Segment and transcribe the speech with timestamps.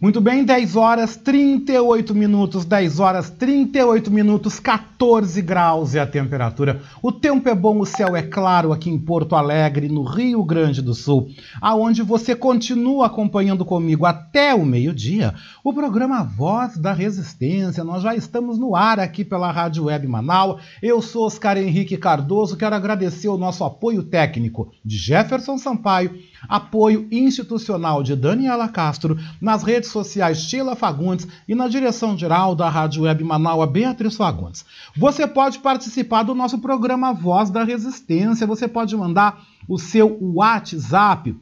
[0.00, 6.80] Muito bem, 10 horas 38 minutos, 10 horas 38 minutos, 14 graus é a temperatura.
[7.02, 10.80] O tempo é bom, o céu é claro aqui em Porto Alegre, no Rio Grande
[10.80, 11.28] do Sul,
[11.60, 17.84] aonde você continua acompanhando comigo até o meio-dia o programa Voz da Resistência.
[17.84, 20.62] Nós já estamos no ar aqui pela Rádio Web Manaus.
[20.82, 26.18] Eu sou Oscar Henrique Cardoso, quero agradecer o nosso apoio técnico de Jefferson Sampaio
[26.48, 32.68] Apoio institucional de Daniela Castro, nas redes sociais Sheila Fagundes e na direção geral da
[32.68, 34.64] Rádio Web Manaus, Beatriz Fagundes.
[34.96, 41.36] Você pode participar do nosso programa Voz da Resistência, você pode mandar o seu WhatsApp.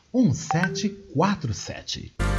[0.13, 2.30] 1747.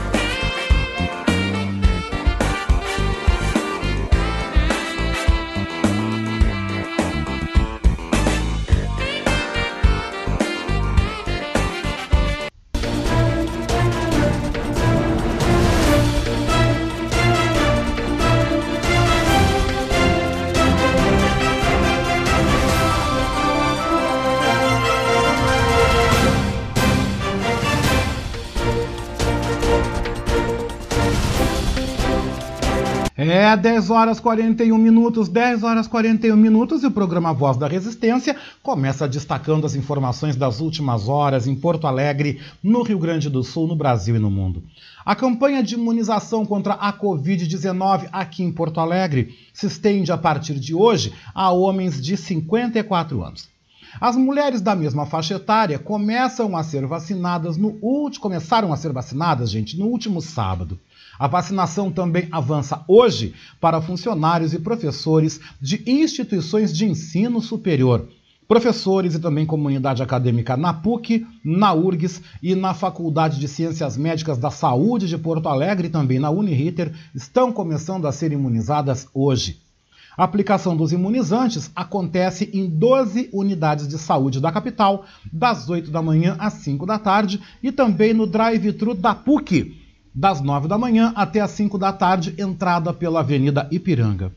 [33.35, 38.37] É 10 horas 41 minutos, 10 horas 41 minutos e o programa Voz da Resistência
[38.63, 43.67] começa destacando as informações das últimas horas em Porto Alegre, no Rio Grande do Sul,
[43.67, 44.63] no Brasil e no mundo.
[45.03, 50.61] A campanha de imunização contra a Covid-19 aqui em Porto Alegre se estende a partir
[50.61, 53.49] de hoje a homens de 54 anos.
[53.99, 58.93] As mulheres da mesma faixa etária começam a ser vacinadas no último, começaram a ser
[58.93, 60.79] vacinadas, gente, no último sábado.
[61.19, 68.09] A vacinação também avança hoje para funcionários e professores de instituições de ensino superior,
[68.49, 74.39] professores e também comunidade acadêmica na PUC, na URGS e na Faculdade de Ciências Médicas
[74.39, 79.61] da Saúde de Porto Alegre e também na Uniriter estão começando a ser imunizadas hoje.
[80.17, 86.03] A aplicação dos imunizantes acontece em 12 unidades de saúde da capital, das 8 da
[86.03, 89.82] manhã às 5 da tarde, e também no drive-thru da PUC,
[90.15, 94.31] das 9 da manhã até as 5 da tarde, entrada pela Avenida Ipiranga.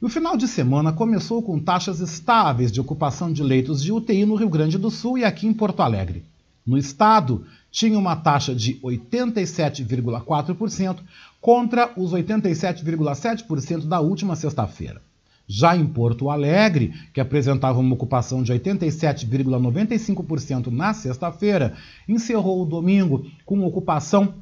[0.00, 4.34] o final de semana começou com taxas estáveis de ocupação de leitos de UTI no
[4.34, 6.24] Rio Grande do Sul e aqui em Porto Alegre.
[6.66, 10.98] No estado, tinha uma taxa de 87,4%
[11.40, 15.02] contra os 87,7% da última sexta-feira.
[15.46, 21.74] Já em Porto Alegre, que apresentava uma ocupação de 87,95% na sexta-feira,
[22.08, 24.34] encerrou o domingo com ocupação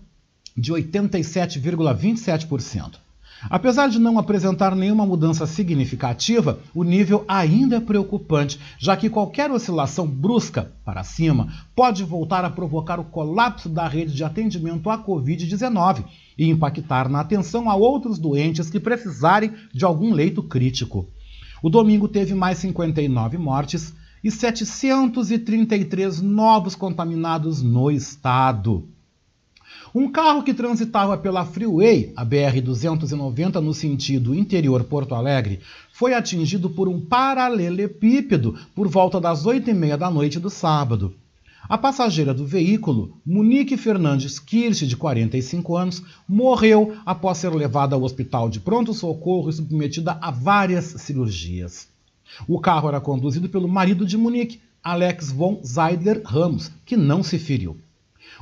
[0.56, 2.98] de 87,27%.
[3.48, 9.50] Apesar de não apresentar nenhuma mudança significativa, o nível ainda é preocupante, já que qualquer
[9.50, 14.98] oscilação brusca para cima pode voltar a provocar o colapso da rede de atendimento à
[14.98, 16.04] Covid-19
[16.36, 21.08] e impactar na atenção a outros doentes que precisarem de algum leito crítico.
[21.62, 28.86] O domingo teve mais 59 mortes e 733 novos contaminados no estado.
[29.92, 35.58] Um carro que transitava pela Freeway, a BR-290, no sentido interior Porto Alegre,
[35.92, 41.12] foi atingido por um paralelepípedo por volta das oito e meia da noite do sábado.
[41.68, 48.04] A passageira do veículo, Monique Fernandes Kirsch, de 45 anos, morreu após ser levada ao
[48.04, 51.88] hospital de pronto-socorro e submetida a várias cirurgias.
[52.46, 57.40] O carro era conduzido pelo marido de Monique, Alex von Zeidler Ramos, que não se
[57.40, 57.76] feriu.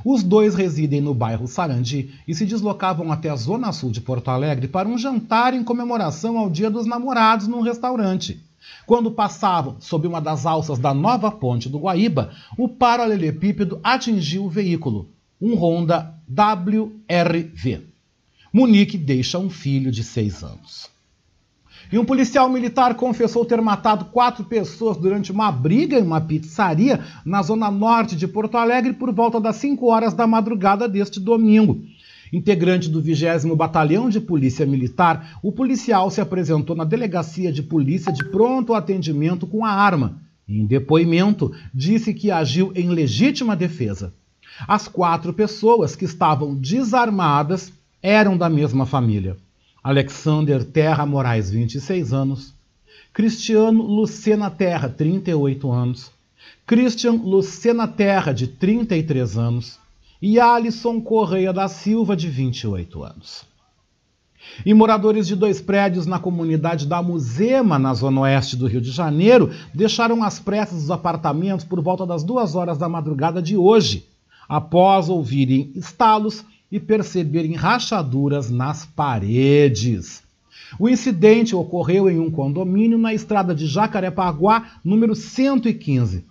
[0.03, 4.29] Os dois residem no bairro Sarandi e se deslocavam até a zona sul de Porto
[4.29, 8.41] Alegre para um jantar em comemoração ao Dia dos Namorados num restaurante.
[8.85, 14.49] Quando passavam sob uma das alças da nova ponte do Guaíba, o paralelepípedo atingiu o
[14.49, 15.09] veículo,
[15.41, 17.81] um Honda WRV.
[18.51, 20.89] Munique deixa um filho de seis anos.
[21.91, 26.99] E um policial militar confessou ter matado quatro pessoas durante uma briga em uma pizzaria
[27.25, 31.83] na zona norte de Porto Alegre por volta das 5 horas da madrugada deste domingo.
[32.31, 38.13] Integrante do 20 Batalhão de Polícia Militar, o policial se apresentou na delegacia de polícia
[38.13, 40.21] de pronto atendimento com a arma.
[40.47, 44.13] Em depoimento, disse que agiu em legítima defesa.
[44.67, 49.37] As quatro pessoas que estavam desarmadas eram da mesma família.
[49.83, 52.53] Alexander Terra Moraes, 26 anos.
[53.13, 56.11] Cristiano Lucena Terra, 38 anos.
[56.65, 59.79] Christian Lucena Terra, de 33 anos.
[60.21, 63.47] E Alisson Correia da Silva, de 28 anos.
[64.65, 68.91] E moradores de dois prédios na comunidade da Musema, na zona oeste do Rio de
[68.91, 74.05] Janeiro, deixaram as pressas os apartamentos por volta das duas horas da madrugada de hoje,
[74.47, 80.23] após ouvirem estalos e perceberem rachaduras nas paredes.
[80.77, 86.25] O incidente ocorreu em um condomínio na estrada de Jacarepaguá, número 115.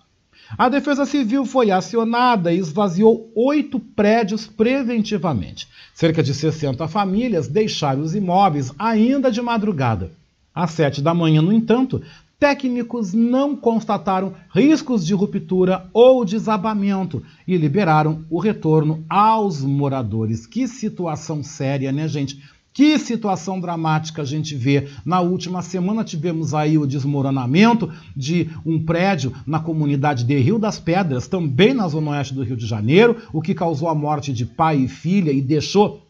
[0.57, 5.69] A Defesa Civil foi acionada e esvaziou oito prédios preventivamente.
[5.93, 10.11] Cerca de 60 famílias deixaram os imóveis ainda de madrugada.
[10.55, 12.03] Às sete da manhã, no entanto,
[12.39, 20.47] técnicos não constataram riscos de ruptura ou desabamento e liberaram o retorno aos moradores.
[20.47, 22.41] Que situação séria, né, gente?
[22.73, 24.87] Que situação dramática a gente vê.
[25.05, 30.79] Na última semana tivemos aí o desmoronamento de um prédio na comunidade de Rio das
[30.79, 34.47] Pedras, também na zona oeste do Rio de Janeiro, o que causou a morte de
[34.47, 36.08] pai e filha e deixou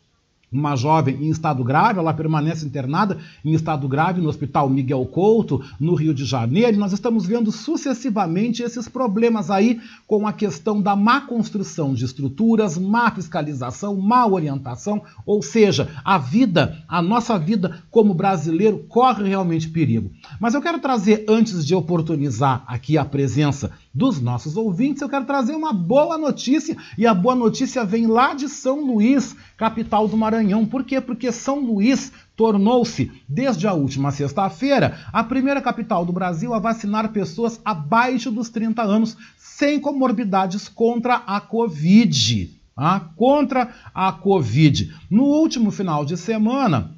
[0.50, 5.62] uma jovem em estado grave, ela permanece internada em estado grave no Hospital Miguel Couto,
[5.78, 10.80] no Rio de Janeiro, e nós estamos vendo sucessivamente esses problemas aí com a questão
[10.80, 17.38] da má construção de estruturas, má fiscalização, má orientação, ou seja, a vida, a nossa
[17.38, 20.10] vida como brasileiro corre realmente perigo.
[20.40, 25.24] Mas eu quero trazer, antes de oportunizar aqui a presença dos nossos ouvintes, eu quero
[25.24, 30.16] trazer uma boa notícia, e a boa notícia vem lá de São Luís, capital do
[30.16, 30.64] Maranhão.
[30.64, 31.00] Por quê?
[31.00, 37.08] Porque São Luís tornou-se, desde a última sexta-feira, a primeira capital do Brasil a vacinar
[37.08, 42.56] pessoas abaixo dos 30 anos sem comorbidades contra a Covid.
[42.76, 43.00] Tá?
[43.16, 44.94] Contra a Covid.
[45.10, 46.94] No último final de semana,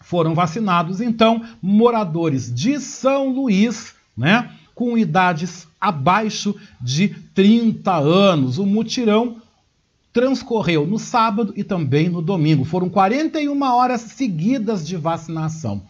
[0.00, 4.50] foram vacinados, então, moradores de São Luís, né?
[4.74, 8.58] Com idades abaixo de 30 anos.
[8.58, 9.42] O mutirão
[10.12, 12.64] transcorreu no sábado e também no domingo.
[12.64, 15.82] Foram 41 horas seguidas de vacinação.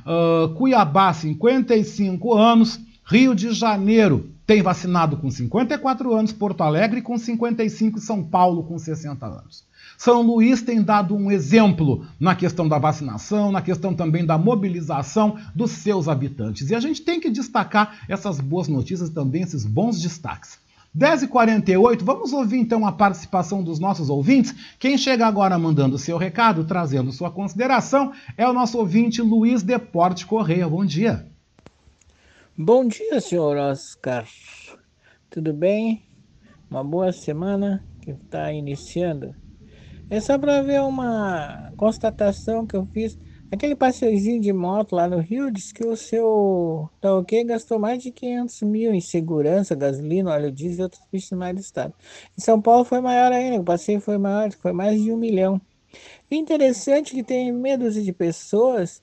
[0.00, 7.18] uh, Cuiabá, 55 anos, Rio de Janeiro, tem vacinado com 54 anos Porto Alegre, com
[7.18, 9.68] 55 São Paulo com 60 anos.
[9.98, 15.36] São Luís tem dado um exemplo na questão da vacinação, na questão também da mobilização
[15.54, 16.70] dos seus habitantes.
[16.70, 20.58] E a gente tem que destacar essas boas notícias também, esses bons destaques.
[20.96, 24.54] 10h48, vamos ouvir então a participação dos nossos ouvintes.
[24.78, 30.26] Quem chega agora mandando seu recado, trazendo sua consideração, é o nosso ouvinte Luiz Deporte
[30.26, 30.68] Correia.
[30.68, 31.26] Bom dia.
[32.56, 34.26] Bom dia, senhor Oscar.
[35.30, 36.02] Tudo bem?
[36.70, 39.34] Uma boa semana que está iniciando.
[40.10, 43.18] É só para ver uma constatação que eu fiz.
[43.50, 47.08] Aquele passeiozinho de moto lá no Rio diz que o seu tá
[47.46, 51.60] gastou mais de 500 mil em segurança, gasolina, óleo diesel e outros bichos mais do
[51.60, 51.94] estado.
[52.36, 55.60] Em São Paulo foi maior ainda, o passeio foi maior, foi mais de um milhão.
[56.30, 59.02] interessante que tem medo de pessoas,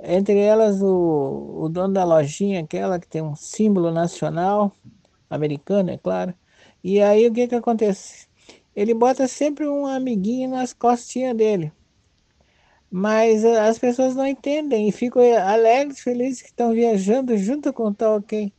[0.00, 4.72] entre elas o, o dono da lojinha, aquela que tem um símbolo nacional,
[5.30, 6.34] americano, é claro.
[6.84, 8.28] E aí o que que acontece?
[8.74, 11.72] ele bota sempre um amiguinho nas costinhas dele.
[12.90, 17.84] Mas eh, as pessoas não entendem e ficam alegres, felizes que estão viajando junto com
[17.84, 18.52] o Tolkien.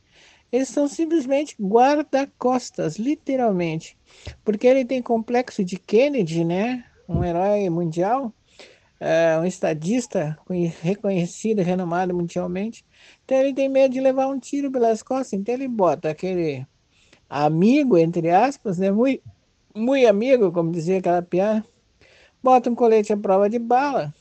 [0.50, 3.96] Eles são simplesmente guarda-costas, literalmente.
[4.44, 6.84] Porque ele tem complexo de Kennedy, né?
[7.08, 8.32] Um herói mundial,
[9.00, 10.38] é, um estadista
[10.80, 12.84] reconhecido, renomado mundialmente.
[13.24, 15.32] Então ele tem medo de levar um tiro pelas costas.
[15.34, 16.66] Então ele bota aquele
[17.28, 18.90] amigo, entre aspas, né?
[18.90, 21.64] Muito amigo, como dizia aquela piada,
[22.42, 24.14] bota um colete à prova de bala.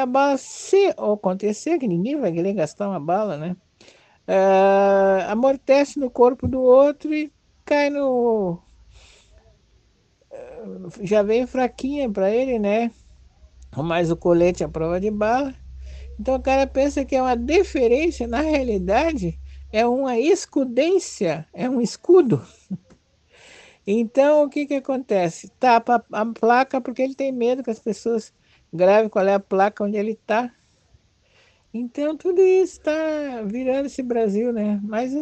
[0.00, 3.56] A bala, se acontecer, que ninguém vai querer gastar uma bala, né?
[4.26, 7.30] É, amortece no corpo do outro e
[7.64, 8.58] cai no.
[10.30, 10.62] É,
[11.02, 12.90] já vem fraquinha para ele, né?
[13.76, 15.54] Mais o colete à prova de bala.
[16.18, 19.38] Então o cara pensa que é uma deferência, na realidade
[19.72, 22.42] é uma escudência, é um escudo.
[23.84, 25.50] Então, o que, que acontece?
[25.58, 28.32] Tapa a placa porque ele tem medo que as pessoas
[28.72, 30.54] gravem qual é a placa onde ele está.
[31.74, 34.80] Então, tudo isso está virando esse Brasil, né?
[34.82, 35.12] Mas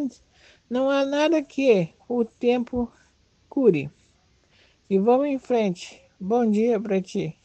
[0.69, 2.91] não há nada que o tempo
[3.49, 3.91] cure.
[4.89, 6.01] E vamos em frente.
[6.19, 7.40] Bom dia para ti.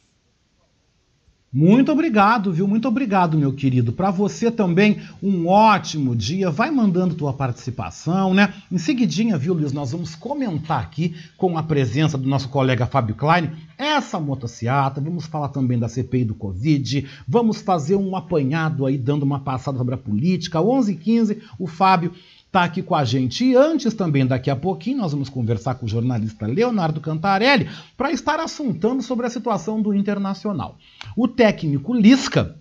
[1.56, 2.68] Muito obrigado, viu?
[2.68, 3.94] Muito obrigado, meu querido.
[3.94, 6.52] Para você também, um ótimo dia.
[6.52, 8.54] Vai mandando tua participação, né?
[8.70, 13.16] Em seguidinha, viu, Luiz, nós vamos comentar aqui com a presença do nosso colega Fábio
[13.16, 18.98] Klein essa motociata, vamos falar também da CPI do Covid, vamos fazer um apanhado aí,
[18.98, 20.60] dando uma passada sobre a política.
[20.60, 22.14] 11h15, o Fábio
[22.56, 23.44] está aqui com a gente.
[23.44, 28.14] E antes também, daqui a pouquinho, nós vamos conversar com o jornalista Leonardo Cantarelli para
[28.14, 30.78] estar assuntando sobre a situação do Internacional.
[31.18, 32.56] O técnico Lisca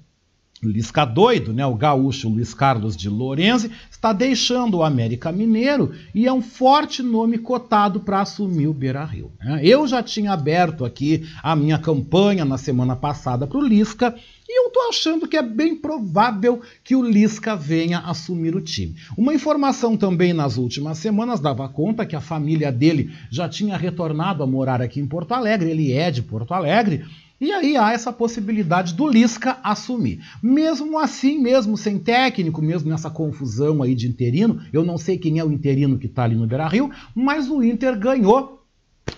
[0.63, 1.67] Lisca doido, né?
[1.67, 7.03] O gaúcho Luiz Carlos de Lorenzi está deixando o América Mineiro e é um forte
[7.03, 9.31] nome cotado para assumir o Beira-Rio.
[9.39, 9.61] Né?
[9.63, 14.15] Eu já tinha aberto aqui a minha campanha na semana passada para o Lisca
[14.49, 18.95] e eu estou achando que é bem provável que o Lisca venha assumir o time.
[19.17, 24.43] Uma informação também nas últimas semanas dava conta que a família dele já tinha retornado
[24.43, 27.05] a morar aqui em Porto Alegre, ele é de Porto Alegre,
[27.41, 30.21] e aí há essa possibilidade do Lisca assumir.
[30.43, 35.39] Mesmo assim, mesmo sem técnico, mesmo nessa confusão aí de interino, eu não sei quem
[35.39, 38.63] é o interino que está ali no Beira-Rio, mas o Inter ganhou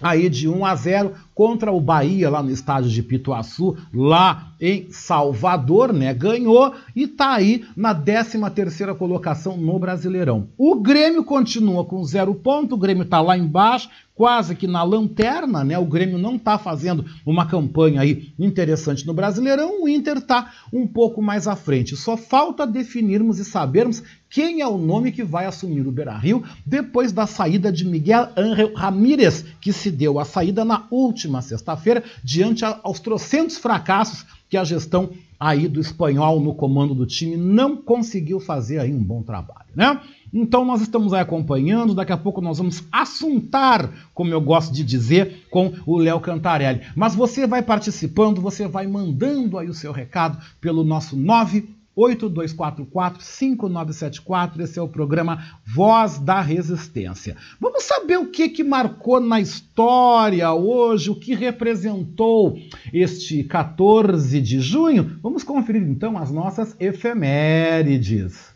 [0.00, 4.86] aí de 1 a 0 contra o Bahia lá no estádio de Pituaçu, lá em
[4.90, 6.14] Salvador, né?
[6.14, 10.48] Ganhou e está aí na 13ª colocação no Brasileirão.
[10.56, 15.62] O Grêmio continua com zero ponto, o Grêmio está lá embaixo, quase que na lanterna,
[15.62, 15.78] né?
[15.78, 20.86] O Grêmio não está fazendo uma campanha aí interessante no Brasileirão, o Inter está um
[20.86, 21.94] pouco mais à frente.
[21.96, 27.12] Só falta definirmos e sabermos quem é o nome que vai assumir o Beira-Rio depois
[27.12, 32.64] da saída de Miguel Ángel Ramírez, que se deu a saída na última sexta-feira, diante
[32.64, 38.40] aos trocentos fracassos que a gestão aí do espanhol no comando do time não conseguiu
[38.40, 40.00] fazer aí um bom trabalho, né?
[40.32, 44.82] Então nós estamos aí acompanhando, daqui a pouco nós vamos assuntar, como eu gosto de
[44.82, 46.82] dizer, com o Léo Cantarelli.
[46.94, 51.16] Mas você vai participando, você vai mandando aí o seu recado pelo nosso
[51.96, 54.60] 982445974.
[54.60, 57.36] Esse é o programa Voz da Resistência.
[57.60, 62.58] Vamos saber o que que marcou na história hoje, o que representou
[62.92, 65.18] este 14 de junho.
[65.22, 68.55] Vamos conferir então as nossas efemérides.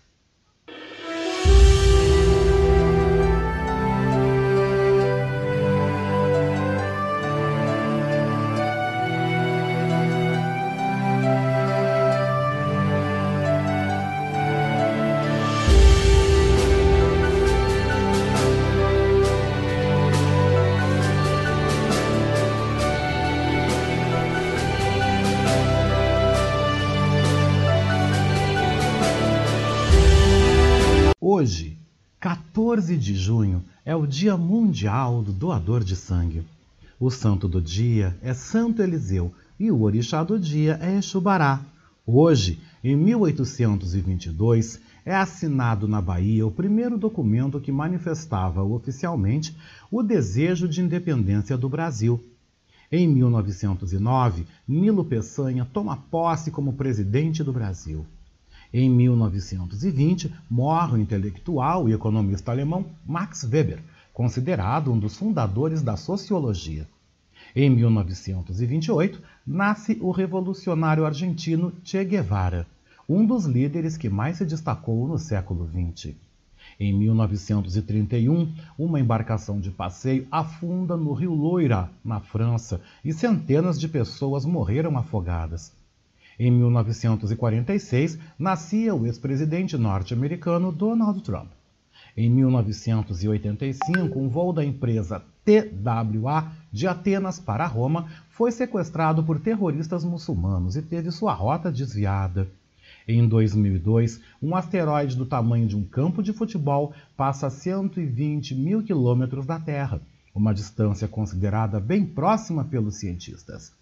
[31.41, 31.79] Hoje,
[32.21, 36.43] 14 de junho, é o Dia Mundial do Doador de Sangue.
[36.99, 41.65] O santo do dia é Santo Eliseu e o orixá do dia é Exubará.
[42.07, 49.57] Hoje, em 1822, é assinado na Bahia o primeiro documento que manifestava oficialmente
[49.91, 52.23] o desejo de independência do Brasil.
[52.93, 58.05] Em 1909, Nilo Peçanha toma posse como presidente do Brasil.
[58.73, 65.97] Em 1920, morre o intelectual e economista alemão Max Weber, considerado um dos fundadores da
[65.97, 66.87] sociologia.
[67.55, 72.65] Em 1928, nasce o revolucionário argentino Che Guevara,
[73.09, 76.15] um dos líderes que mais se destacou no século XX.
[76.79, 83.89] Em 1931, uma embarcação de passeio afunda no rio Loira, na França, e centenas de
[83.89, 85.73] pessoas morreram afogadas.
[86.43, 91.51] Em 1946, nascia o ex-presidente norte-americano Donald Trump.
[92.17, 100.03] Em 1985, um voo da empresa TWA de Atenas para Roma foi sequestrado por terroristas
[100.03, 102.49] muçulmanos e teve sua rota desviada.
[103.07, 108.83] Em 2002, um asteroide do tamanho de um campo de futebol passa a 120 mil
[108.83, 110.01] quilômetros da Terra,
[110.35, 113.79] uma distância considerada bem próxima pelos cientistas.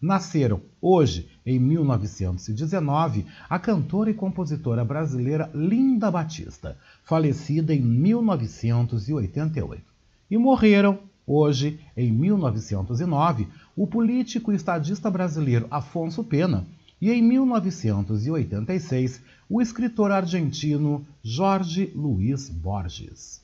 [0.00, 9.82] Nasceram hoje, em 1919, a cantora e compositora brasileira Linda Batista, falecida em 1988.
[10.30, 16.66] E morreram hoje, em 1909, o político e estadista brasileiro Afonso Pena
[17.00, 23.40] e, em 1986, o escritor argentino Jorge Luiz Borges.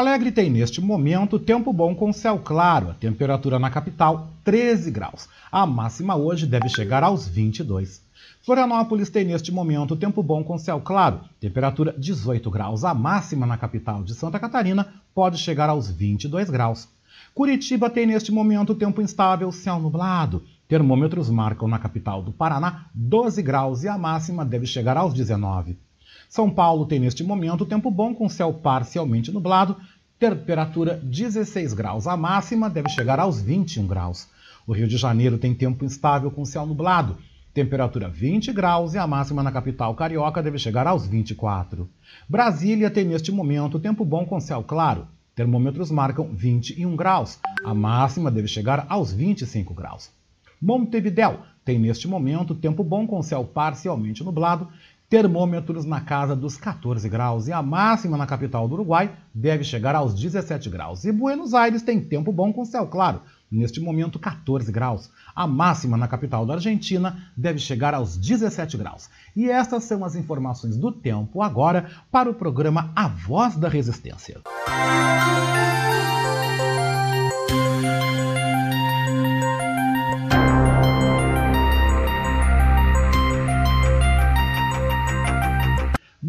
[0.00, 5.28] Alegre tem neste momento tempo bom com céu claro, a temperatura na capital 13 graus.
[5.52, 8.00] A máxima hoje deve chegar aos 22.
[8.42, 12.82] Florianópolis tem neste momento tempo bom com céu claro, temperatura 18 graus.
[12.82, 16.88] A máxima na capital de Santa Catarina pode chegar aos 22 graus.
[17.34, 20.42] Curitiba tem neste momento tempo instável, céu nublado.
[20.66, 25.76] Termômetros marcam na capital do Paraná 12 graus e a máxima deve chegar aos 19.
[26.30, 29.76] São Paulo tem neste momento tempo bom com céu parcialmente nublado,
[30.16, 32.06] temperatura 16 graus.
[32.06, 34.28] A máxima deve chegar aos 21 graus.
[34.64, 37.18] O Rio de Janeiro tem tempo instável com céu nublado,
[37.52, 41.90] temperatura 20 graus e a máxima na capital carioca deve chegar aos 24.
[42.28, 45.08] Brasília tem neste momento tempo bom com céu claro.
[45.34, 47.40] Termômetros marcam 21 graus.
[47.64, 50.12] A máxima deve chegar aos 25 graus.
[50.62, 54.68] Montevidéu tem neste momento tempo bom com céu parcialmente nublado,
[55.10, 59.96] termômetros na casa dos 14 graus e a máxima na capital do Uruguai deve chegar
[59.96, 61.04] aos 17 graus.
[61.04, 63.20] E Buenos Aires tem tempo bom com céu claro,
[63.50, 65.10] neste momento 14 graus.
[65.34, 69.10] A máxima na capital da Argentina deve chegar aos 17 graus.
[69.34, 74.40] E estas são as informações do tempo agora para o programa A Voz da Resistência.
[74.68, 75.69] Música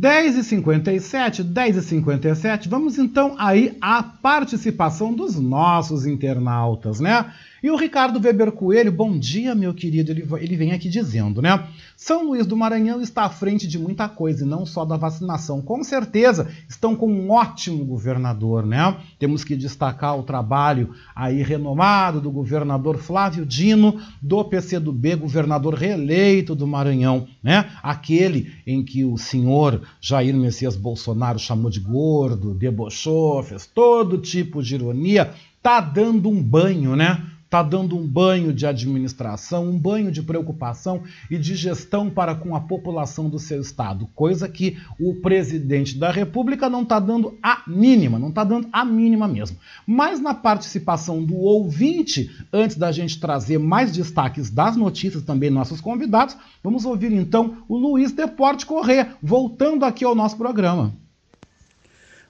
[0.01, 7.31] 10h57, 10h57, vamos então aí à participação dos nossos internautas, né?
[7.63, 11.67] E o Ricardo Weber Coelho, bom dia, meu querido, ele, ele vem aqui dizendo, né?
[11.95, 15.61] São Luís do Maranhão está à frente de muita coisa, e não só da vacinação.
[15.61, 18.97] Com certeza, estão com um ótimo governador, né?
[19.19, 26.55] Temos que destacar o trabalho aí renomado do governador Flávio Dino, do PCdoB, governador reeleito
[26.55, 27.69] do Maranhão, né?
[27.83, 34.63] Aquele em que o senhor Jair Messias Bolsonaro chamou de gordo, debochou, fez todo tipo
[34.63, 37.23] de ironia, tá dando um banho, né?
[37.51, 42.55] Está dando um banho de administração, um banho de preocupação e de gestão para com
[42.55, 47.61] a população do seu estado, coisa que o presidente da República não está dando a
[47.67, 49.57] mínima, não está dando a mínima mesmo.
[49.85, 55.81] Mas na participação do ouvinte, antes da gente trazer mais destaques das notícias também nossos
[55.81, 60.93] convidados, vamos ouvir então o Luiz Deporte Corrêa, voltando aqui ao nosso programa.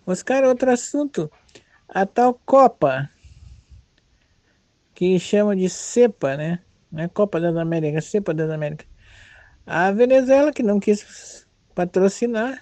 [0.03, 1.31] Oscar, outro assunto.
[1.87, 3.10] A tal Copa
[5.01, 6.59] que chama de CEPA, né?
[6.95, 8.85] É Copa das Américas, CEPA das Américas.
[9.65, 12.61] A Venezuela, que não quis patrocinar,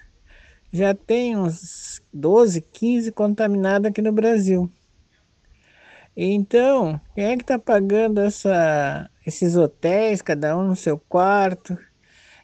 [0.72, 4.72] já tem uns 12, 15 contaminados aqui no Brasil.
[6.16, 11.78] Então, quem é que está pagando essa, esses hotéis, cada um no seu quarto?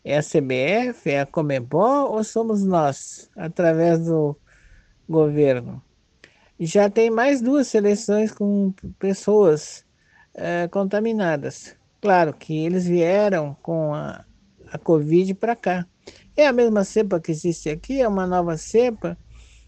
[0.04, 4.38] É a CBF, é a Comebol ou somos nós, através do
[5.08, 5.82] governo?
[6.60, 9.85] Já tem mais duas seleções com pessoas
[10.36, 11.76] é, contaminadas.
[12.02, 14.24] Claro que eles vieram com a,
[14.72, 15.88] a Covid para cá.
[16.38, 19.18] É a mesma cepa que existe aqui, é uma nova cepa.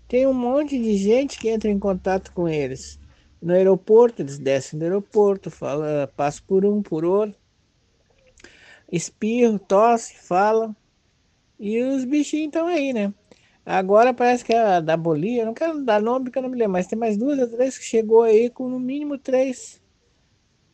[0.07, 2.99] Tem um monte de gente que entra em contato com eles.
[3.41, 7.39] No aeroporto, eles descem do aeroporto, fala, passa por um, por outro.
[8.91, 10.75] Espirro, tosse, fala.
[11.59, 13.13] E os bichinhos estão aí, né?
[13.65, 16.57] Agora parece que é a da Bolívia, não quero dar nome porque eu não me
[16.57, 19.81] lembro, mas tem mais duas ou três que chegou aí com no mínimo três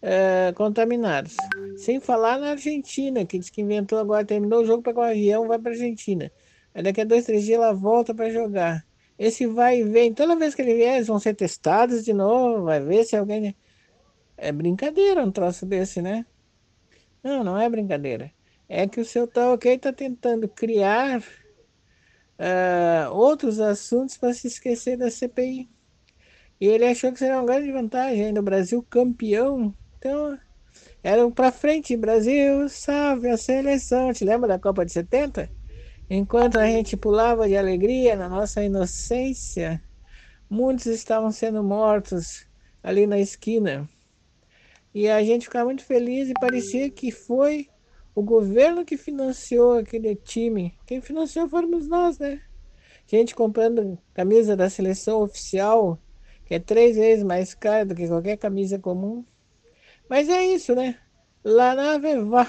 [0.04, 1.38] é, contaminados.
[1.78, 5.48] Sem falar na Argentina, que diz que inventou agora, terminou o jogo, pegou um avião,
[5.48, 6.30] vai para Argentina.
[6.76, 8.86] Aí daqui a dois, três dias ela volta para jogar.
[9.18, 12.66] Esse vai e vem, toda vez que ele vier, eles vão ser testados de novo,
[12.66, 13.56] vai ver se alguém.
[14.36, 16.26] É brincadeira um troço desse, né?
[17.24, 18.32] Não, não é brincadeira.
[18.68, 24.98] É que o seu tal ok está tentando criar uh, outros assuntos para se esquecer
[24.98, 25.70] da CPI.
[26.60, 29.74] E ele achou que seria uma grande vantagem ainda o Brasil campeão.
[30.06, 30.38] Então,
[31.02, 34.12] era para frente, Brasil, salve a seleção.
[34.12, 35.50] Te lembra da Copa de 70?
[36.10, 39.82] Enquanto a gente pulava de alegria na nossa inocência,
[40.50, 42.46] muitos estavam sendo mortos
[42.84, 43.88] ali na esquina.
[44.94, 47.70] E a gente ficava muito feliz e parecia que foi
[48.14, 50.78] o governo que financiou aquele time.
[50.86, 52.42] Quem financiou fomos nós, né?
[53.08, 55.98] Gente comprando camisa da seleção oficial,
[56.46, 59.24] que é três vezes mais cara do que qualquer camisa comum.
[60.10, 60.96] Mas é isso, né?
[61.44, 62.48] Lá na Vevá.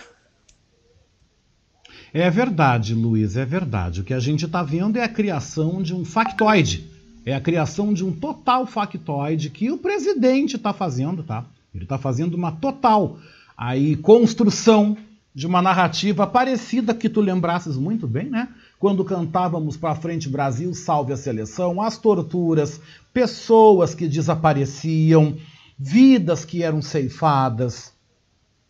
[2.12, 4.00] É verdade, Luiz, é verdade.
[4.00, 6.88] O que a gente está vendo é a criação de um factoide.
[7.26, 11.44] É a criação de um total factoide que o presidente está fazendo, tá?
[11.74, 13.18] Ele está fazendo uma total
[13.56, 14.96] aí construção
[15.34, 18.48] de uma narrativa parecida que tu lembrasses muito bem, né?
[18.78, 22.80] Quando cantávamos para frente Brasil, salve a seleção, as torturas,
[23.12, 25.36] pessoas que desapareciam,
[25.78, 27.92] vidas que eram ceifadas,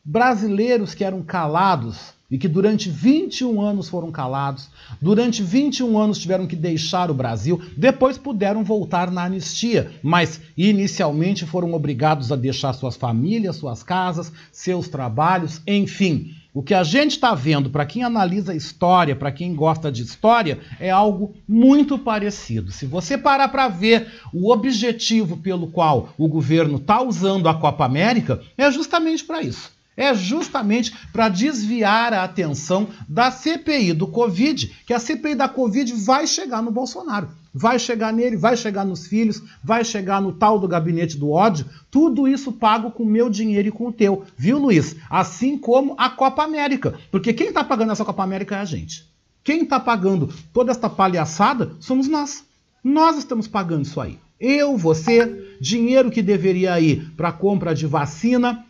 [0.05, 4.69] brasileiros que eram calados e que durante 21 anos foram calados,
[5.01, 11.47] durante 21 anos tiveram que deixar o Brasil, depois puderam voltar na anistia, mas inicialmente
[11.47, 16.35] foram obrigados a deixar suas famílias, suas casas, seus trabalhos, enfim.
[16.55, 20.61] O que a gente está vendo, para quem analisa história, para quem gosta de história,
[20.79, 22.71] é algo muito parecido.
[22.71, 27.85] Se você parar para ver o objetivo pelo qual o governo está usando a Copa
[27.85, 34.67] América, é justamente para isso é justamente para desviar a atenção da CPI do Covid,
[34.85, 37.29] que a CPI da Covid vai chegar no Bolsonaro.
[37.57, 41.67] Vai chegar nele, vai chegar nos filhos, vai chegar no tal do gabinete do ódio.
[41.89, 44.97] Tudo isso pago com o meu dinheiro e com o teu, viu, Luiz?
[45.09, 46.99] Assim como a Copa América.
[47.13, 49.09] Porque quem está pagando essa Copa América é a gente.
[49.45, 52.45] Quem está pagando toda esta palhaçada somos nós.
[52.83, 54.19] Nós estamos pagando isso aí.
[54.41, 58.65] Eu, você, dinheiro que deveria ir para compra de vacina,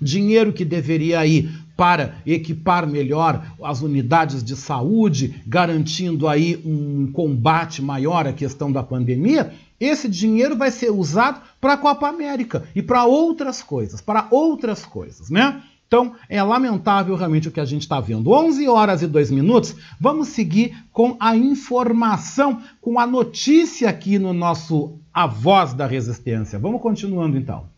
[0.00, 7.80] dinheiro que deveria ir para equipar melhor as unidades de saúde, garantindo aí um combate
[7.80, 12.82] maior à questão da pandemia, esse dinheiro vai ser usado para a Copa América e
[12.82, 15.62] para outras coisas, para outras coisas, né?
[15.86, 18.32] Então, é lamentável realmente o que a gente está vendo.
[18.32, 24.32] 11 horas e 2 minutos, vamos seguir com a informação, com a notícia aqui no
[24.32, 26.58] nosso A Voz da Resistência.
[26.58, 27.77] Vamos continuando então.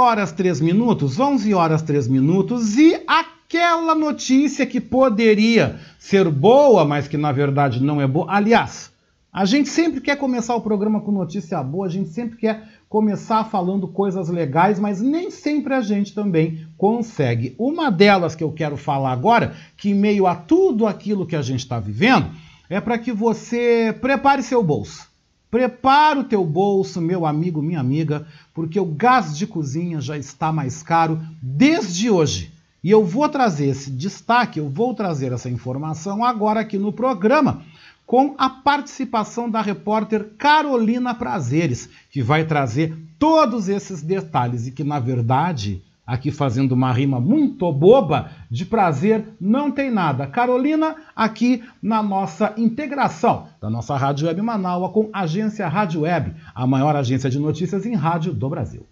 [0.00, 7.06] Horas 3 minutos, 11 horas 3 minutos e aquela notícia que poderia ser boa, mas
[7.06, 8.26] que na verdade não é boa.
[8.28, 8.90] Aliás,
[9.32, 13.44] a gente sempre quer começar o programa com notícia boa, a gente sempre quer começar
[13.44, 17.54] falando coisas legais, mas nem sempre a gente também consegue.
[17.56, 21.42] Uma delas que eu quero falar agora, que em meio a tudo aquilo que a
[21.42, 22.30] gente está vivendo,
[22.68, 25.09] é para que você prepare seu bolso.
[25.50, 30.52] Prepara o teu bolso, meu amigo, minha amiga, porque o gás de cozinha já está
[30.52, 32.52] mais caro desde hoje.
[32.82, 37.62] E eu vou trazer esse destaque, eu vou trazer essa informação agora aqui no programa,
[38.06, 44.82] com a participação da repórter Carolina Prazeres, que vai trazer todos esses detalhes e que,
[44.82, 50.26] na verdade, aqui fazendo uma rima muito boba, de prazer não tem nada.
[50.26, 56.34] Carolina, aqui na nossa integração da nossa Rádio Web Manaus com a Agência Rádio Web,
[56.52, 58.84] a maior agência de notícias em rádio do Brasil.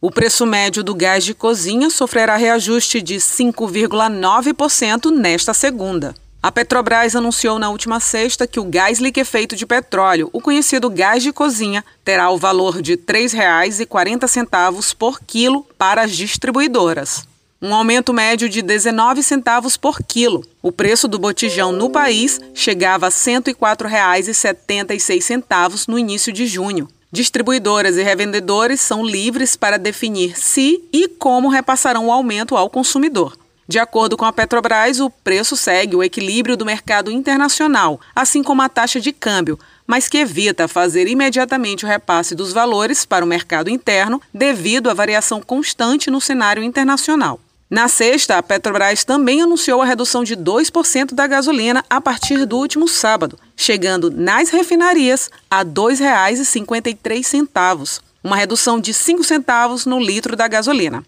[0.00, 6.12] O preço médio do gás de cozinha sofrerá reajuste de 5,9% nesta segunda.
[6.42, 11.20] A Petrobras anunciou na última sexta que o gás liquefeito de petróleo, o conhecido gás
[11.22, 17.26] de cozinha, terá o valor de R$ 3,40 por quilo para as distribuidoras.
[17.60, 20.44] Um aumento médio de 19 centavos por quilo.
[20.62, 26.88] O preço do botijão no país chegava a R$ 104,76 no início de junho.
[27.10, 33.38] Distribuidoras e revendedores são livres para definir se e como repassarão o aumento ao consumidor.
[33.68, 38.62] De acordo com a Petrobras, o preço segue o equilíbrio do mercado internacional, assim como
[38.62, 43.28] a taxa de câmbio, mas que evita fazer imediatamente o repasse dos valores para o
[43.28, 47.40] mercado interno devido à variação constante no cenário internacional.
[47.68, 52.56] Na sexta, a Petrobras também anunciou a redução de 2% da gasolina a partir do
[52.56, 60.36] último sábado, chegando nas refinarias a R$ 2,53, uma redução de 5 centavos no litro
[60.36, 61.02] da gasolina.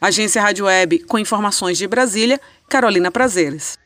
[0.00, 3.78] Agência Rádio Web, com informações de Brasília, Carolina Prazeres.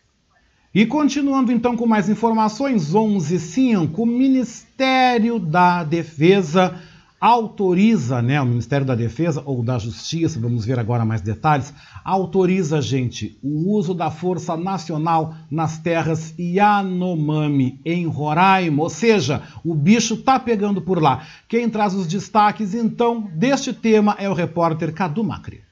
[0.75, 6.79] E continuando então com mais informações, 11.5, o Ministério da Defesa
[7.21, 12.81] autoriza, né, o Ministério da Defesa ou da Justiça, vamos ver agora mais detalhes, autoriza,
[12.81, 20.19] gente, o uso da Força Nacional nas terras Yanomami, em Roraima, ou seja, o bicho
[20.19, 21.27] tá pegando por lá.
[21.49, 25.68] Quem traz os destaques, então, deste tema é o repórter Cadu Macri.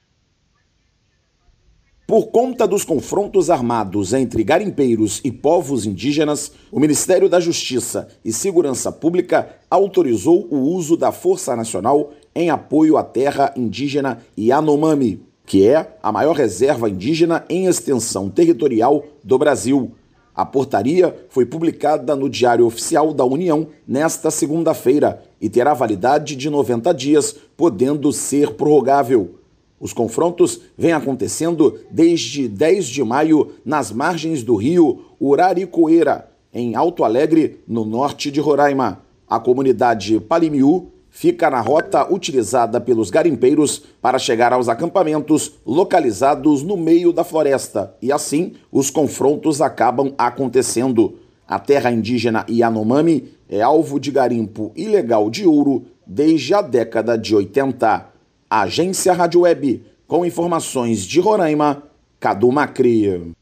[2.07, 8.31] Por conta dos confrontos armados entre garimpeiros e povos indígenas, o Ministério da Justiça e
[8.31, 15.67] Segurança Pública autorizou o uso da Força Nacional em apoio à terra indígena Yanomami, que
[15.67, 19.91] é a maior reserva indígena em extensão territorial do Brasil.
[20.33, 26.49] A portaria foi publicada no Diário Oficial da União nesta segunda-feira e terá validade de
[26.49, 29.35] 90 dias, podendo ser prorrogável.
[29.79, 37.03] Os confrontos vêm acontecendo desde 10 de maio nas margens do rio Uraricoeira, em Alto
[37.03, 39.03] Alegre, no norte de Roraima.
[39.27, 46.75] A comunidade Palimiú fica na rota utilizada pelos garimpeiros para chegar aos acampamentos localizados no
[46.75, 51.19] meio da floresta, e assim os confrontos acabam acontecendo.
[51.47, 57.35] A terra indígena Yanomami é alvo de garimpo ilegal de ouro desde a década de
[57.35, 58.16] 80.
[58.49, 61.83] Agência Rádio Web, com informações de Roraima,
[62.17, 63.33] Cadu Macri.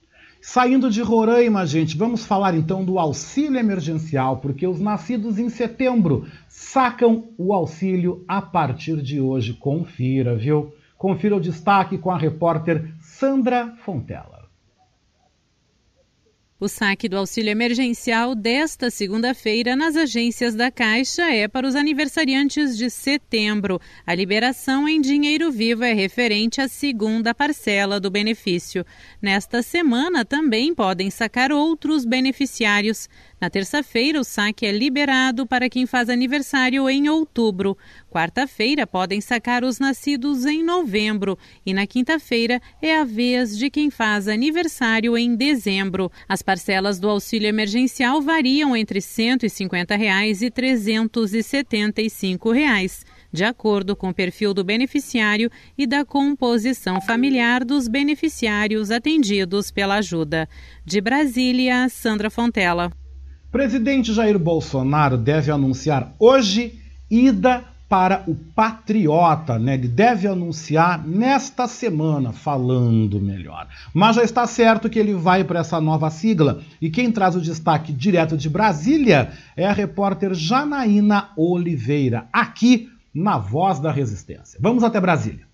[0.41, 6.25] Saindo de Roraima, gente, vamos falar então do auxílio emergencial, porque os nascidos em setembro
[6.47, 9.53] sacam o auxílio a partir de hoje.
[9.53, 10.73] Confira, viu?
[10.97, 14.34] Confira o destaque com a repórter Sandra Fontela.
[16.65, 22.75] O saque do auxílio emergencial desta segunda-feira nas agências da Caixa é para os aniversariantes
[22.75, 23.79] de setembro.
[24.03, 28.83] A liberação em dinheiro vivo é referente à segunda parcela do benefício.
[29.21, 33.07] Nesta semana também podem sacar outros beneficiários.
[33.45, 37.77] Na terça-feira, o saque é liberado para quem faz aniversário em outubro.
[38.09, 41.37] Quarta-feira, podem sacar os nascidos em novembro.
[41.63, 46.11] E na quinta-feira, é a vez de quem faz aniversário em dezembro.
[46.27, 52.51] As parcelas do auxílio emergencial variam entre 150 reais e R$ 375.
[52.51, 59.69] Reais de acordo com o perfil do beneficiário e da composição familiar dos beneficiários atendidos
[59.69, 60.49] pela ajuda.
[60.85, 62.91] De Brasília, Sandra Fontela.
[63.55, 66.77] Presidente Jair Bolsonaro deve anunciar hoje
[67.09, 69.75] ida para o Patriota, né?
[69.75, 73.65] Ele deve anunciar nesta semana, falando melhor.
[73.93, 76.59] Mas já está certo que ele vai para essa nova sigla.
[76.81, 83.37] E quem traz o destaque direto de Brasília é a repórter Janaína Oliveira, aqui na
[83.37, 84.59] Voz da Resistência.
[84.61, 85.44] Vamos até Brasília.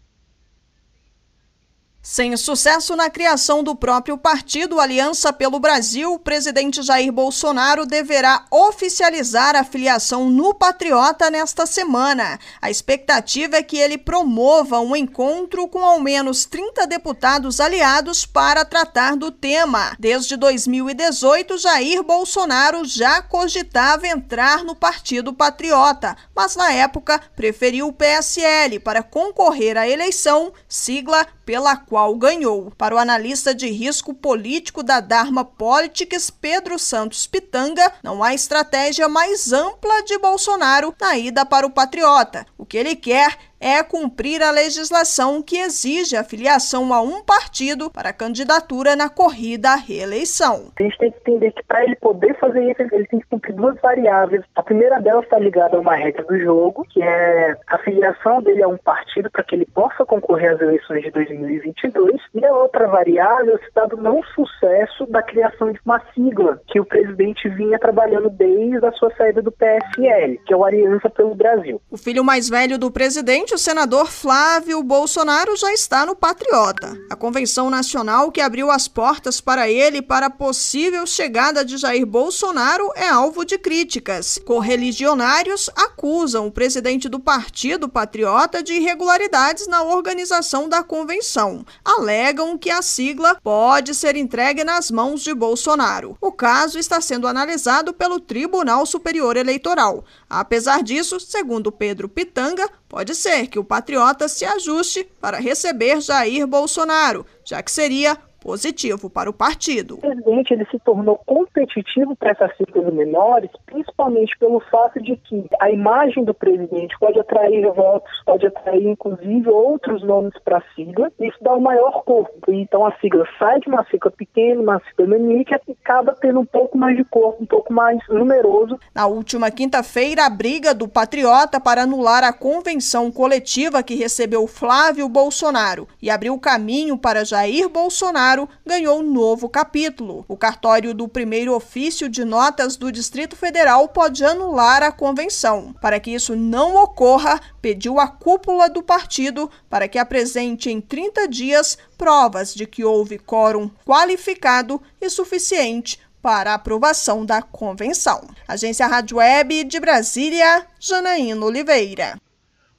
[2.03, 8.43] Sem sucesso na criação do próprio partido Aliança pelo Brasil, o presidente Jair Bolsonaro deverá
[8.49, 12.39] oficializar a filiação no Patriota nesta semana.
[12.59, 18.65] A expectativa é que ele promova um encontro com ao menos 30 deputados aliados para
[18.65, 19.95] tratar do tema.
[19.99, 27.93] Desde 2018, Jair Bolsonaro já cogitava entrar no Partido Patriota, mas na época preferiu o
[27.93, 32.71] PSL para concorrer à eleição, sigla pela qual ganhou.
[32.77, 39.10] Para o analista de risco político da Dharma Politics, Pedro Santos Pitanga, não há estratégia
[39.10, 42.45] mais ampla de Bolsonaro na ida para o Patriota.
[42.58, 47.91] O que ele quer é cumprir a legislação que exige a filiação a um partido
[47.91, 50.71] para candidatura na corrida à reeleição.
[50.80, 53.54] A gente tem que entender que para ele poder fazer isso, ele tem que cumprir
[53.54, 54.43] duas variáveis.
[54.56, 58.63] A primeira delas está ligada a uma regra do jogo, que é a filiação dele
[58.63, 62.19] a um partido para que ele possa concorrer às eleições de 2022.
[62.34, 66.80] E a outra variável é o do não sucesso da criação de uma sigla que
[66.80, 71.36] o presidente vinha trabalhando desde a sua saída do PSL, que é o Aliança pelo
[71.36, 71.82] Brasil.
[71.91, 76.97] O filho mais velho do presidente o senador Flávio Bolsonaro já está no Patriota.
[77.09, 82.05] A convenção nacional que abriu as portas para ele para a possível chegada de Jair
[82.05, 84.39] Bolsonaro é alvo de críticas.
[84.45, 91.65] Correligionários acusam o presidente do Partido Patriota de irregularidades na organização da convenção.
[91.83, 96.17] Alegam que a sigla pode ser entregue nas mãos de Bolsonaro.
[96.21, 100.05] O caso está sendo analisado pelo Tribunal Superior Eleitoral.
[100.29, 106.45] Apesar disso, segundo Pedro Pitanga, pode ser que o patriota se ajuste para receber Jair
[106.45, 109.95] Bolsonaro, já que seria positivo para o partido.
[109.95, 115.45] O presidente ele se tornou competitivo para essas cifras menores, principalmente pelo fato de que
[115.60, 121.12] a imagem do presidente pode atrair votos, pode atrair inclusive outros nomes para a sigla,
[121.19, 122.51] e isso dá um maior corpo.
[122.51, 126.45] Então a sigla sai de uma sigla pequena, uma sigla nanica, e acaba tendo um
[126.45, 128.80] pouco mais de corpo, um pouco mais numeroso.
[128.93, 135.08] Na última quinta-feira, a briga do Patriota para anular a convenção coletiva que recebeu Flávio
[135.08, 140.26] Bolsonaro e abriu caminho para Jair Bolsonaro Bolsonaro ganhou um novo capítulo.
[140.28, 145.74] O cartório do primeiro ofício de notas do Distrito Federal pode anular a convenção.
[145.82, 151.28] Para que isso não ocorra, pediu à cúpula do partido para que apresente em 30
[151.28, 158.22] dias provas de que houve quórum qualificado e suficiente para aprovação da convenção.
[158.48, 162.17] Agência Rádio Web de Brasília, Janaína Oliveira.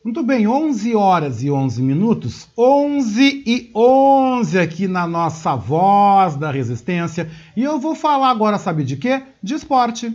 [0.04, 6.50] Muito bem, 11 horas e 11 minutos, 11 e 11 aqui na nossa Voz da
[6.50, 7.30] Resistência.
[7.56, 9.22] E eu vou falar agora, sabe de quê?
[9.40, 10.12] De esporte.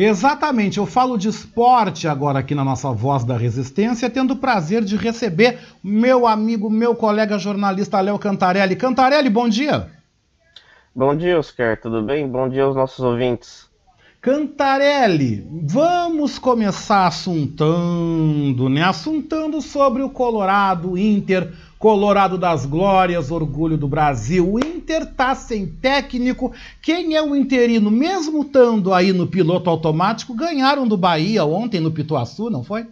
[0.00, 4.84] Exatamente, eu falo de esporte agora aqui na nossa Voz da Resistência, tendo o prazer
[4.84, 8.76] de receber meu amigo, meu colega jornalista Léo Cantarelli.
[8.76, 9.90] Cantarelli, bom dia.
[10.94, 12.28] Bom dia, Oscar, tudo bem?
[12.28, 13.66] Bom dia aos nossos ouvintes.
[14.20, 18.84] Cantarelli, vamos começar assuntando, né?
[18.84, 24.52] Assuntando sobre o Colorado Inter Colorado das Glórias, orgulho do Brasil.
[24.52, 26.52] O Inter tá sem técnico.
[26.82, 27.88] Quem é o interino?
[27.88, 32.86] Mesmo estando aí no piloto automático, ganharam do Bahia ontem no Pituaçu, não foi?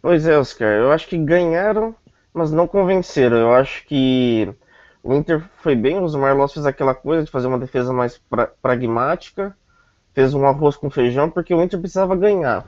[0.00, 0.68] Pois é, Oscar.
[0.68, 1.94] Eu acho que ganharam,
[2.32, 3.36] mas não convenceram.
[3.36, 4.48] Eu acho que
[5.02, 5.98] o Inter foi bem.
[5.98, 9.56] O Marlos fez aquela coisa de fazer uma defesa mais pra pragmática.
[10.14, 12.64] Fez um arroz com feijão porque o Inter precisava ganhar.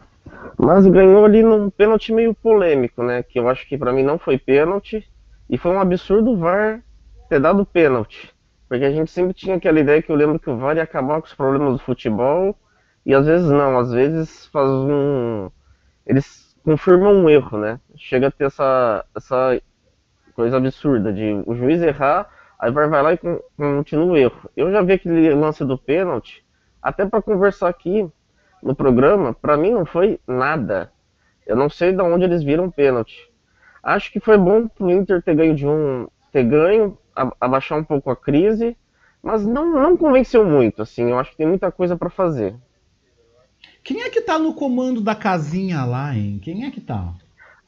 [0.59, 3.23] Mas ganhou ali num pênalti meio polêmico, né?
[3.23, 5.07] Que eu acho que para mim não foi pênalti.
[5.49, 6.83] E foi um absurdo o VAR
[7.29, 8.33] ter dado pênalti.
[8.69, 11.21] Porque a gente sempre tinha aquela ideia que eu lembro que o VAR ia acabar
[11.21, 12.57] com os problemas do futebol.
[13.05, 15.51] E às vezes não, às vezes faz um.
[16.07, 17.81] Eles confirmam um erro, né?
[17.97, 19.61] Chega a ter essa, essa
[20.35, 22.29] coisa absurda de o juiz errar,
[22.59, 23.19] aí o VAR vai lá e
[23.57, 24.51] continua o erro.
[24.57, 26.45] Eu já vi aquele lance do pênalti,
[26.81, 28.09] até para conversar aqui,
[28.63, 30.93] no programa, para mim não foi nada.
[31.47, 33.31] Eu não sei de onde eles viram pênalti.
[33.83, 36.97] Acho que foi bom pro Inter ter ganho de um, ter ganho,
[37.41, 38.77] abaixar um pouco a crise,
[39.23, 41.11] mas não, não convenceu muito, assim.
[41.11, 42.55] Eu acho que tem muita coisa para fazer.
[43.83, 46.41] Quem é que tá no comando da casinha lá, hein?
[46.43, 47.13] Quem é que tá?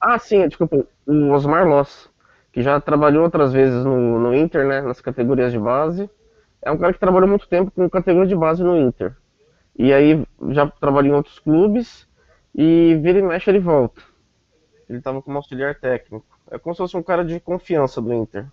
[0.00, 2.08] Ah, sim, desculpa, o Osmar Loss.
[2.52, 6.08] que já trabalhou outras vezes no, no Inter, né, nas categorias de base.
[6.62, 9.16] É um cara que trabalhou muito tempo com categoria de base no Inter.
[9.76, 12.06] E aí já trabalhou em outros clubes
[12.54, 14.00] e vira e mexe ele volta.
[14.88, 16.24] Ele estava como auxiliar técnico.
[16.50, 18.46] É como se fosse um cara de confiança do Inter.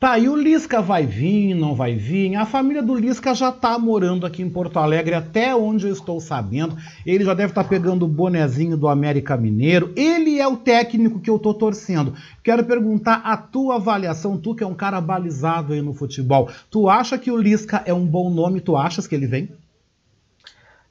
[0.00, 2.34] Tá, e o Lisca vai vir, não vai vir?
[2.34, 6.18] A família do Lisca já tá morando aqui em Porto Alegre, até onde eu estou
[6.18, 6.74] sabendo.
[7.04, 9.92] Ele já deve estar tá pegando o bonezinho do América Mineiro.
[9.94, 12.14] Ele é o técnico que eu tô torcendo.
[12.42, 16.48] Quero perguntar a tua avaliação, tu que é um cara balizado aí no futebol.
[16.70, 18.62] Tu acha que o Lisca é um bom nome?
[18.62, 19.50] Tu achas que ele vem?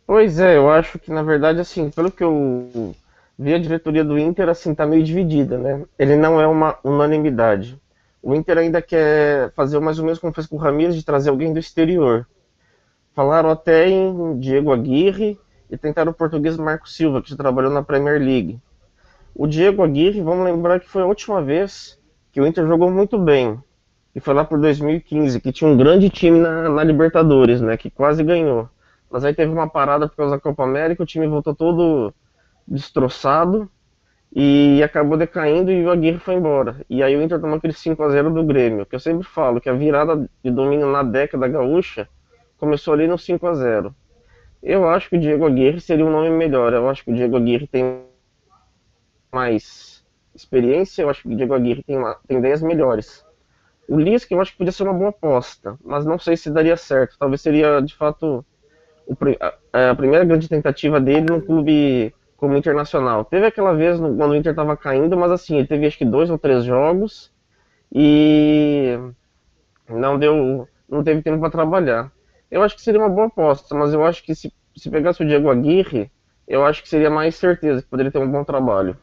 [0.09, 2.95] Pois é, eu acho que na verdade, assim, pelo que eu
[3.37, 5.85] vi, a diretoria do Inter, assim, tá meio dividida, né?
[5.99, 7.79] Ele não é uma unanimidade.
[8.19, 11.29] O Inter ainda quer fazer mais ou menos como fez com o Ramires, de trazer
[11.29, 12.27] alguém do exterior.
[13.13, 15.37] Falaram até em Diego Aguirre
[15.69, 18.59] e tentaram o português Marco Silva, que já trabalhou na Premier League.
[19.35, 21.99] O Diego Aguirre, vamos lembrar que foi a última vez
[22.31, 23.59] que o Inter jogou muito bem.
[24.15, 27.77] E foi lá por 2015, que tinha um grande time na, na Libertadores, né?
[27.77, 28.67] Que quase ganhou.
[29.09, 32.13] Mas aí teve uma parada por causa da Copa América, o time voltou todo
[32.67, 33.69] destroçado
[34.31, 36.85] e acabou decaindo e o Aguirre foi embora.
[36.89, 39.59] E aí o Inter tomou aquele 5 a 0 do Grêmio, que eu sempre falo
[39.59, 42.07] que a virada de domínio na década gaúcha
[42.57, 43.95] começou ali no 5 a 0.
[44.61, 46.73] Eu acho que o Diego Aguirre seria um nome melhor.
[46.73, 48.03] Eu acho que o Diego Aguirre tem
[49.31, 50.05] mais
[50.35, 53.25] experiência, eu acho que o Diego Aguirre tem, uma, tem ideias melhores.
[53.87, 56.77] O Lisca eu acho que podia ser uma boa aposta, mas não sei se daria
[56.77, 57.17] certo.
[57.17, 58.45] Talvez seria de fato
[59.73, 63.25] a, primeira grande tentativa dele no clube como internacional.
[63.25, 66.29] Teve aquela vez quando o Inter estava caindo, mas assim, ele teve acho que dois
[66.29, 67.31] ou três jogos
[67.93, 68.97] e
[69.89, 72.11] não deu, não teve tempo para trabalhar.
[72.49, 75.27] Eu acho que seria uma boa aposta, mas eu acho que se, se pegasse o
[75.27, 76.11] Diego Aguirre,
[76.47, 78.97] eu acho que seria mais certeza que poderia ter um bom trabalho.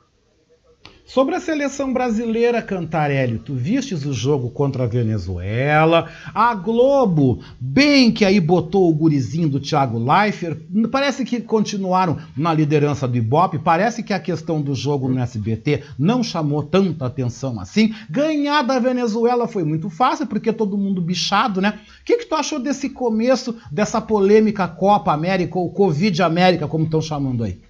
[1.06, 6.10] Sobre a seleção brasileira, Cantarelli, tu vistes o jogo contra a Venezuela.
[6.34, 10.58] A Globo, bem que aí botou o gurizinho do Thiago Leifert.
[10.90, 13.60] Parece que continuaram na liderança do Ibope.
[13.60, 17.94] Parece que a questão do jogo no SBT não chamou tanta atenção assim.
[18.10, 21.78] Ganhar da Venezuela foi muito fácil, porque todo mundo bichado, né?
[22.00, 26.84] O que, que tu achou desse começo, dessa polêmica Copa América, ou Covid América, como
[26.84, 27.60] estão chamando aí?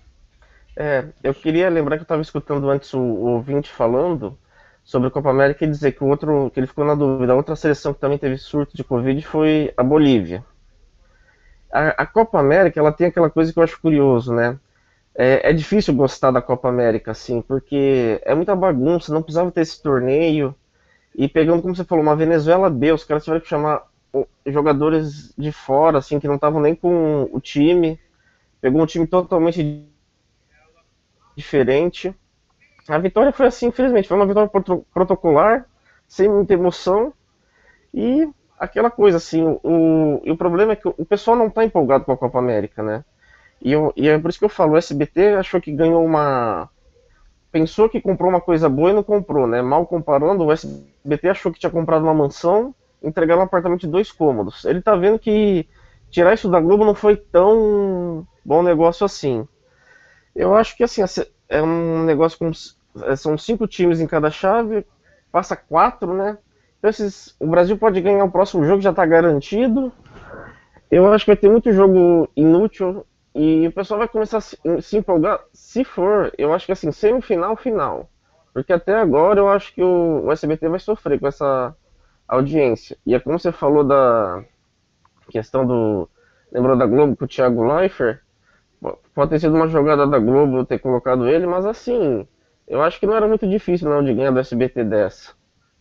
[0.76, 4.38] É, eu queria lembrar que eu estava escutando antes o, o, ouvinte falando
[4.84, 7.36] sobre a Copa América e dizer que o outro, que ele ficou na dúvida, a
[7.36, 10.44] outra seleção que também teve surto de Covid foi a Bolívia.
[11.72, 14.58] A, a Copa América, ela tem aquela coisa que eu acho curioso, né?
[15.14, 19.62] É, é, difícil gostar da Copa América, assim, porque é muita bagunça, não precisava ter
[19.62, 20.54] esse torneio.
[21.14, 23.82] E pegando, como você falou, uma Venezuela B, os caras tiveram que chamar
[24.46, 27.98] jogadores de fora, assim, que não estavam nem com o time.
[28.60, 29.86] Pegou um time totalmente
[31.36, 32.14] diferente.
[32.88, 34.50] A vitória foi assim, infelizmente, foi uma vitória
[34.92, 35.66] protocolar,
[36.08, 37.12] sem muita emoção.
[37.92, 38.28] E
[38.58, 42.16] aquela coisa assim, o, o problema é que o pessoal não está empolgado com a
[42.16, 43.04] Copa América, né?
[43.60, 46.68] E, eu, e é por isso que eu falo, o SBT achou que ganhou uma.
[47.50, 49.62] Pensou que comprou uma coisa boa e não comprou, né?
[49.62, 54.12] Mal comparando, o SBT achou que tinha comprado uma mansão, entregaram um apartamento de dois
[54.12, 54.64] cômodos.
[54.64, 55.66] Ele tá vendo que
[56.10, 59.46] tirar isso da Globo não foi tão bom negócio assim.
[60.36, 61.02] Eu acho que assim,
[61.48, 62.50] é um negócio com.
[63.04, 64.86] É, são cinco times em cada chave,
[65.32, 66.38] passa quatro, né?
[66.78, 69.90] Então esses, o Brasil pode ganhar o próximo jogo, já está garantido.
[70.90, 74.58] Eu acho que vai ter muito jogo inútil e o pessoal vai começar a se,
[74.82, 75.40] se empolgar.
[75.52, 78.08] Se for, eu acho que assim, semifinal, final.
[78.52, 81.74] Porque até agora eu acho que o, o SBT vai sofrer com essa
[82.28, 82.96] audiência.
[83.06, 84.44] E é como você falou da
[85.30, 86.08] questão do.
[86.52, 88.20] Lembrou da Globo com o Thiago Leifert?
[89.14, 92.26] Pode ter sido uma jogada da Globo ter colocado ele, mas assim,
[92.68, 95.32] eu acho que não era muito difícil não de ganhar do SBT dessa.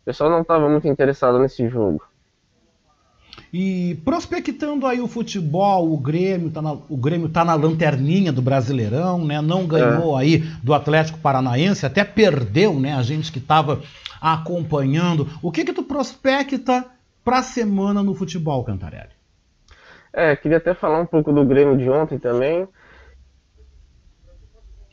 [0.02, 2.04] O pessoal não estava muito interessado nesse jogo.
[3.52, 8.42] E prospectando aí o futebol, o Grêmio tá na, o Grêmio tá na lanterninha do
[8.42, 9.42] Brasileirão, né?
[9.42, 10.24] Não ganhou é.
[10.24, 12.94] aí do Atlético Paranaense, até perdeu, né?
[12.94, 13.82] A gente que estava
[14.22, 15.28] acompanhando.
[15.42, 16.86] O que que tu prospecta
[17.24, 19.16] para a semana no futebol, Cantarelli?
[20.14, 22.68] É, queria até falar um pouco do Grêmio de ontem também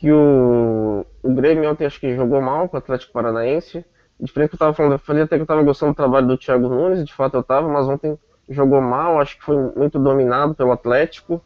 [0.03, 3.85] que o, o Grêmio ontem acho que jogou mal com o Atlético Paranaense.
[4.19, 6.37] Diferente que eu tava falando, eu falei até que eu tava gostando do trabalho do
[6.37, 10.53] Thiago Nunes, de fato eu tava, mas ontem jogou mal, acho que foi muito dominado
[10.55, 11.41] pelo Atlético.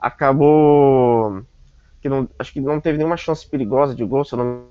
[0.00, 1.42] Acabou
[2.00, 4.66] que não, acho que não teve nenhuma chance perigosa de gol, se eu não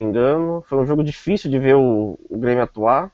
[0.00, 0.62] me engano.
[0.68, 3.10] Foi um jogo difícil de ver o, o Grêmio atuar.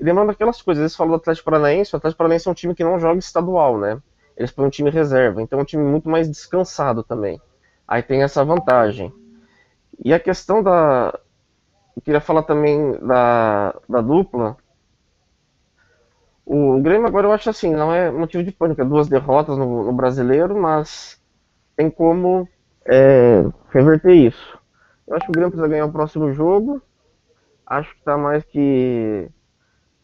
[0.00, 2.74] E lembrando aquelas coisas, eles falam do Atlético Paranaense, o Atlético Paranaense é um time
[2.74, 4.00] que não joga estadual, né?
[4.34, 7.38] Eles põem um time reserva, então é um time muito mais descansado também.
[7.86, 9.12] Aí tem essa vantagem.
[10.04, 11.18] E a questão da,
[11.96, 14.56] eu queria falar também da, da dupla.
[16.44, 19.84] O, Grêmio agora eu acho assim, não é motivo de pânico, é duas derrotas no,
[19.84, 21.20] no brasileiro, mas
[21.74, 22.46] tem como
[22.84, 24.58] é, reverter isso.
[25.06, 26.82] Eu acho que o Grêmio precisa ganhar o próximo jogo.
[27.64, 29.28] Acho que está mais que,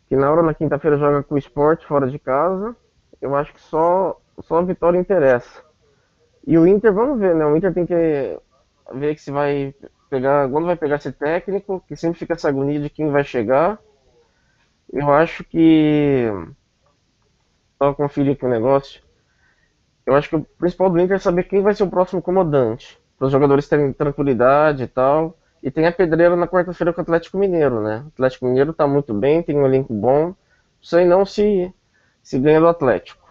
[0.08, 2.74] que na hora na quinta-feira joga com o esporte fora de casa.
[3.20, 5.62] Eu acho que só, só a vitória interessa.
[6.46, 7.44] E o Inter, vamos ver, né?
[7.44, 7.94] O Inter tem que
[8.94, 9.74] ver que se vai
[10.10, 13.78] pegar, quando vai pegar esse técnico, que sempre fica essa agonia de quem vai chegar.
[14.92, 16.28] Eu acho que.
[17.78, 19.02] Só conferir aqui o negócio.
[20.06, 22.98] Eu acho que o principal do Inter é saber quem vai ser o próximo comandante.
[23.18, 25.36] Para os jogadores terem tranquilidade e tal.
[25.62, 28.02] E tem a pedreira na quarta-feira com o Atlético Mineiro, né?
[28.04, 30.34] O Atlético Mineiro tá muito bem, tem um elenco bom.
[30.92, 31.72] Aí não se,
[32.22, 33.21] se ganha do Atlético.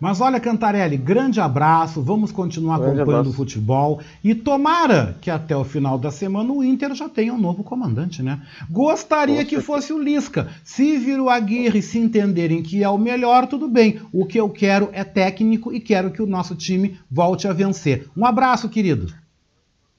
[0.00, 2.00] Mas olha, Cantarelli, grande abraço.
[2.00, 3.30] Vamos continuar grande acompanhando abraço.
[3.30, 4.00] o futebol.
[4.22, 8.22] E tomara que até o final da semana o Inter já tenha um novo comandante,
[8.22, 8.40] né?
[8.70, 10.48] Gostaria que fosse o Lisca.
[10.62, 14.00] Se vir o Aguirre se entenderem que é o melhor, tudo bem.
[14.12, 18.08] O que eu quero é técnico e quero que o nosso time volte a vencer.
[18.16, 19.12] Um abraço, querido.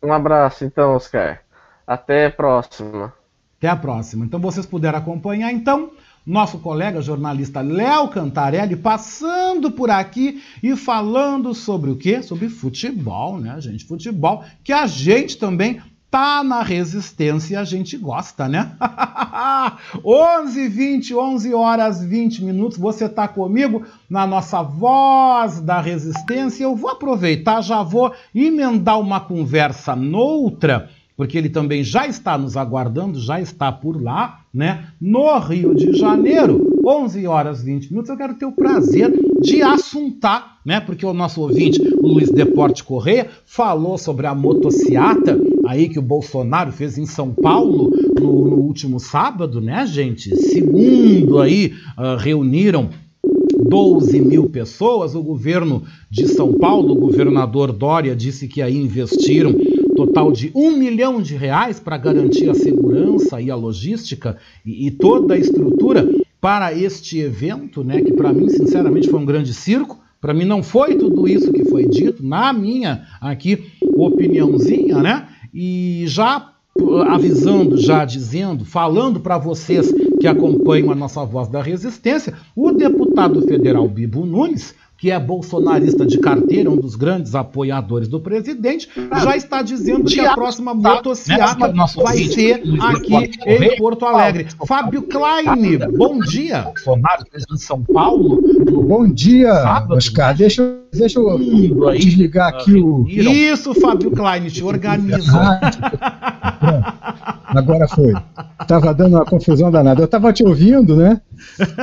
[0.02, 1.42] Um abraço, então, Oscar.
[1.86, 3.14] Até a próxima.
[3.58, 4.24] Até a próxima.
[4.24, 5.92] Então vocês puderam acompanhar, então
[6.26, 12.22] nosso colega jornalista Léo Cantarelli passando por aqui e falando sobre o quê?
[12.22, 13.86] Sobre futebol, né, gente?
[13.86, 18.76] Futebol que a gente também tá na resistência e a gente gosta, né?
[20.04, 22.78] 11 20, 11 horas 20 minutos.
[22.78, 26.64] Você tá comigo na nossa voz da resistência.
[26.64, 30.90] Eu vou aproveitar, já vou emendar uma conversa noutra
[31.20, 34.86] porque ele também já está nos aguardando, já está por lá, né?
[35.02, 38.10] No Rio de Janeiro, 11 horas 20 minutos.
[38.10, 39.12] Eu quero ter o prazer
[39.42, 40.80] de assuntar, né?
[40.80, 46.02] Porque o nosso ouvinte, o Luiz Deporte Correia, falou sobre a motociata aí que o
[46.02, 50.34] Bolsonaro fez em São Paulo no, no último sábado, né, gente?
[50.38, 52.92] Segundo aí, uh, reuniram
[53.68, 55.16] 12 mil pessoas.
[55.16, 59.54] O governo de São Paulo, o governador Dória, disse que aí investiram
[60.00, 64.92] total de um milhão de reais para garantir a segurança e a logística e, e
[64.92, 68.02] toda a estrutura para este evento, né?
[68.02, 70.00] Que para mim, sinceramente, foi um grande circo.
[70.22, 73.66] Para mim não foi tudo isso que foi dito, na minha aqui
[73.98, 75.28] opiniãozinha, né?
[75.54, 76.54] E já
[77.08, 83.42] avisando, já dizendo, falando para vocês que acompanham a nossa voz da resistência, o deputado
[83.42, 88.90] federal Bibo Nunes que é bolsonarista de carteira, um dos grandes apoiadores do presidente,
[89.24, 94.48] já está dizendo que a próxima motociata vai ser aqui em Porto Alegre.
[94.68, 96.64] Fábio Klein, bom dia.
[96.64, 98.42] Bolsonaro, presidente de São Paulo.
[98.70, 99.54] Bom dia,
[99.90, 100.36] Oscar.
[100.36, 101.40] Deixa, deixa eu
[101.98, 103.08] desligar aqui o.
[103.08, 105.60] Isso, Fábio Klein, te organiza.
[107.46, 108.14] Agora foi.
[108.62, 110.02] Estava dando uma confusão danada.
[110.02, 111.22] Eu estava te ouvindo, né?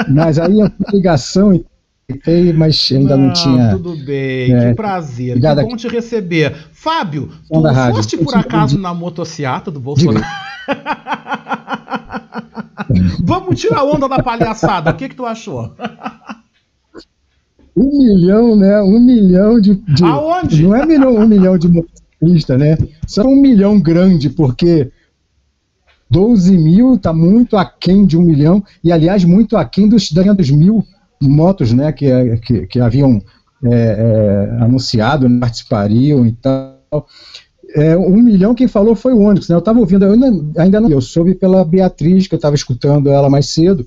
[0.08, 1.58] Mas aí a ligação
[2.08, 3.72] Tentei, mas ainda não, não tinha.
[3.72, 5.30] Tudo bem, é, que prazer.
[5.30, 5.58] Obrigado.
[5.58, 6.54] Que bom te receber.
[6.72, 7.60] Fábio, tu
[7.92, 10.24] foste por acaso na motociata do Bolsonaro?
[13.24, 14.92] Vamos tirar a onda da palhaçada.
[14.92, 15.74] O que, que tu achou?
[17.78, 18.80] Um milhão, né?
[18.80, 19.74] Um milhão de.
[19.74, 20.62] de Aonde?
[20.62, 22.78] Não é milhão, um milhão de motociclistas, né?
[23.06, 24.90] Só um milhão grande, porque
[26.10, 30.82] 12 mil está muito aquém de um milhão, e aliás, muito aquém dos 200 mil
[31.20, 33.22] motos né, que, que, que haviam
[33.64, 37.06] é, é, anunciado, né, participariam e tal.
[37.74, 39.54] É, um milhão quem falou foi o Onyx, né?
[39.54, 43.10] Eu estava ouvindo, eu ainda, ainda não, eu soube pela Beatriz, que eu estava escutando
[43.10, 43.86] ela mais cedo,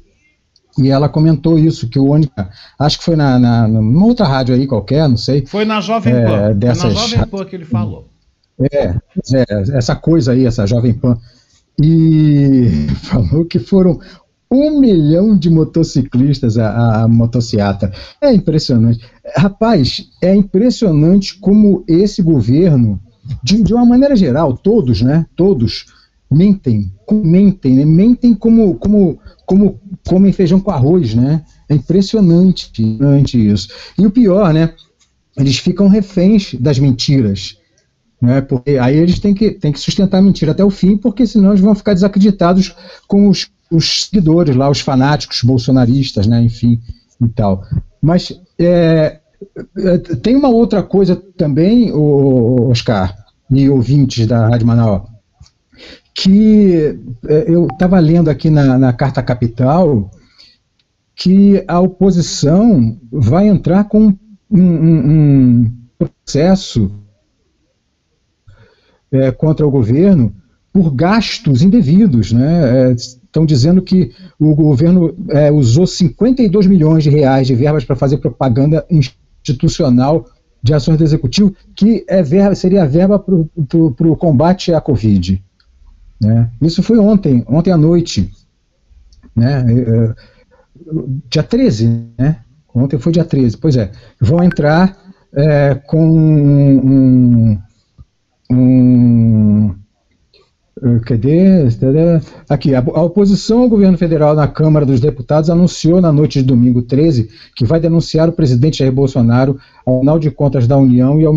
[0.78, 2.32] e ela comentou isso, que o Onyx,
[2.78, 5.46] acho que foi na, na, numa outra rádio aí qualquer, não sei.
[5.46, 8.08] Foi na Jovem é, Pan, dessas, foi na Jovem Pan que ele falou.
[8.72, 8.88] É,
[9.34, 11.18] é, essa coisa aí, essa Jovem Pan.
[11.82, 14.00] E falou que foram
[14.52, 17.92] um milhão de motociclistas a, a, motociata.
[18.20, 19.06] É impressionante.
[19.36, 23.00] Rapaz, é impressionante como esse governo,
[23.44, 25.26] de, de uma maneira geral, todos, né?
[25.36, 25.86] Todos
[26.32, 27.86] mentem, mentem, né?
[27.86, 31.44] mentem como, como, como comem feijão com arroz, né?
[31.68, 33.70] É impressionante, impressionante isso.
[33.98, 34.74] E o pior, né?
[35.38, 37.58] Eles ficam reféns das mentiras.
[38.22, 41.26] Né, porque aí eles têm que, têm que sustentar a mentira até o fim, porque
[41.26, 42.76] senão eles vão ficar desacreditados
[43.08, 46.80] com os os seguidores lá, os fanáticos bolsonaristas, né, enfim,
[47.22, 47.64] e tal.
[48.02, 49.20] Mas é,
[49.78, 53.16] é tem uma outra coisa também, Oscar
[53.50, 55.04] e ouvintes da Rádio Manaus,
[56.14, 60.10] que é, eu estava lendo aqui na, na Carta Capital
[61.16, 64.14] que a oposição vai entrar com
[64.50, 66.90] um, um, um processo
[69.12, 70.34] é, contra o governo
[70.72, 72.32] por gastos indevidos.
[72.32, 72.92] Né?
[72.92, 72.96] É,
[73.30, 78.18] estão dizendo que o governo é, usou 52 milhões de reais de verbas para fazer
[78.18, 80.26] propaganda institucional
[80.62, 85.42] de ações do executivo, que é verba, seria a verba para o combate à Covid.
[86.20, 86.50] Né?
[86.62, 88.30] Isso foi ontem, ontem à noite.
[89.36, 89.64] Né?
[89.68, 90.14] É, é,
[91.30, 92.42] dia 13, né?
[92.74, 93.58] Ontem foi dia 13.
[93.58, 94.98] Pois é, vão entrar
[95.34, 97.60] é, com um,
[98.52, 99.76] um
[101.06, 101.68] cadê?
[102.50, 106.82] Aqui, a, oposição ao governo federal na Câmara dos Deputados anunciou na noite de domingo
[106.82, 111.26] 13 que vai denunciar o presidente Jair Bolsonaro ao Tribunal de Contas da União e
[111.26, 111.34] ao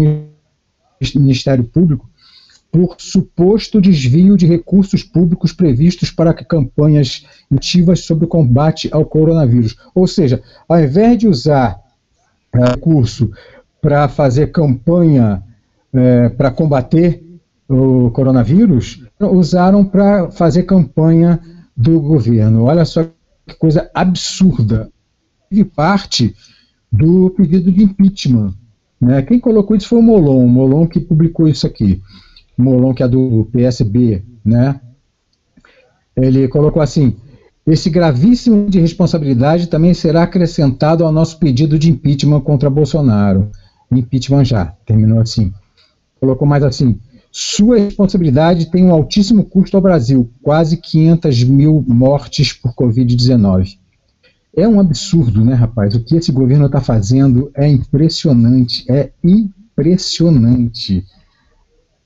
[1.16, 2.08] Ministério Público
[2.72, 9.76] por suposto desvio de recursos públicos previstos para campanhas ativas sobre o combate ao coronavírus.
[9.94, 11.78] Ou seja, ao invés de usar
[12.56, 13.30] uh, recurso
[13.78, 15.42] para fazer campanha
[15.92, 17.22] uh, para combater
[17.68, 21.40] o coronavírus, usaram para fazer campanha
[21.76, 22.64] do governo.
[22.64, 23.04] Olha só
[23.46, 24.90] que coisa absurda.
[25.50, 26.34] De parte
[26.90, 28.54] do pedido de impeachment.
[29.00, 29.22] Né?
[29.22, 32.00] Quem colocou isso foi o Molon, o Molon que publicou isso aqui.
[32.56, 34.80] O Molon, que é do PSB, né?
[36.16, 37.16] Ele colocou assim:
[37.66, 43.50] esse gravíssimo de responsabilidade também será acrescentado ao nosso pedido de impeachment contra Bolsonaro.
[43.90, 45.52] Impeachment já, terminou assim.
[46.20, 46.98] Colocou mais assim:
[47.32, 53.78] sua responsabilidade tem um altíssimo custo ao Brasil, quase 500 mil mortes por Covid-19.
[54.54, 55.94] É um absurdo, né, rapaz?
[55.94, 61.06] O que esse governo está fazendo é impressionante, é impressionante.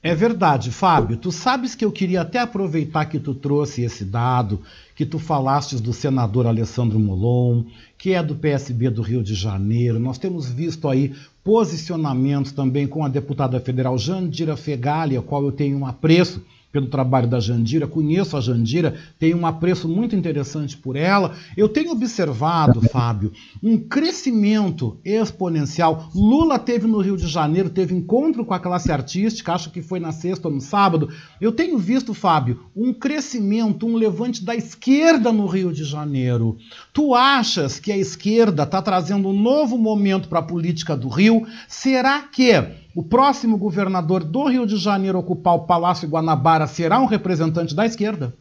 [0.01, 1.17] É verdade, Fábio.
[1.17, 4.63] Tu sabes que eu queria até aproveitar que tu trouxe esse dado,
[4.95, 7.65] que tu falastes do senador Alessandro Molon,
[7.99, 9.99] que é do PSB do Rio de Janeiro.
[9.99, 11.13] Nós temos visto aí
[11.47, 16.45] posicionamentos também com a deputada federal Jandira Fegali, a qual eu tenho um apreço
[16.77, 21.35] pelo trabalho da Jandira, conheço a Jandira, tenho um apreço muito interessante por ela.
[21.57, 26.11] Eu tenho observado, Fábio, um crescimento exponencial.
[26.15, 29.99] Lula teve no Rio de Janeiro, teve encontro com a classe artística, acho que foi
[29.99, 31.09] na sexta ou no sábado.
[31.41, 36.59] Eu tenho visto, Fábio, um crescimento, um levante da esquerda no Rio de Janeiro.
[36.93, 41.47] Tu achas que a esquerda está trazendo um novo momento para a política do Rio?
[41.67, 42.53] Será que
[42.97, 47.85] o próximo governador do Rio de Janeiro ocupar o Palácio Guanabara será um representante da
[47.85, 48.35] esquerda?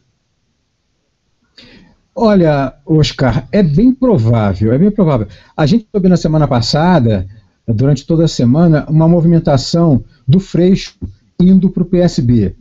[2.14, 5.28] Olha, Oscar, é bem provável, é bem provável.
[5.54, 7.28] A gente soube na semana passada,
[7.68, 10.94] durante toda a semana, uma movimentação do Freixo
[11.38, 12.56] indo para o PSB.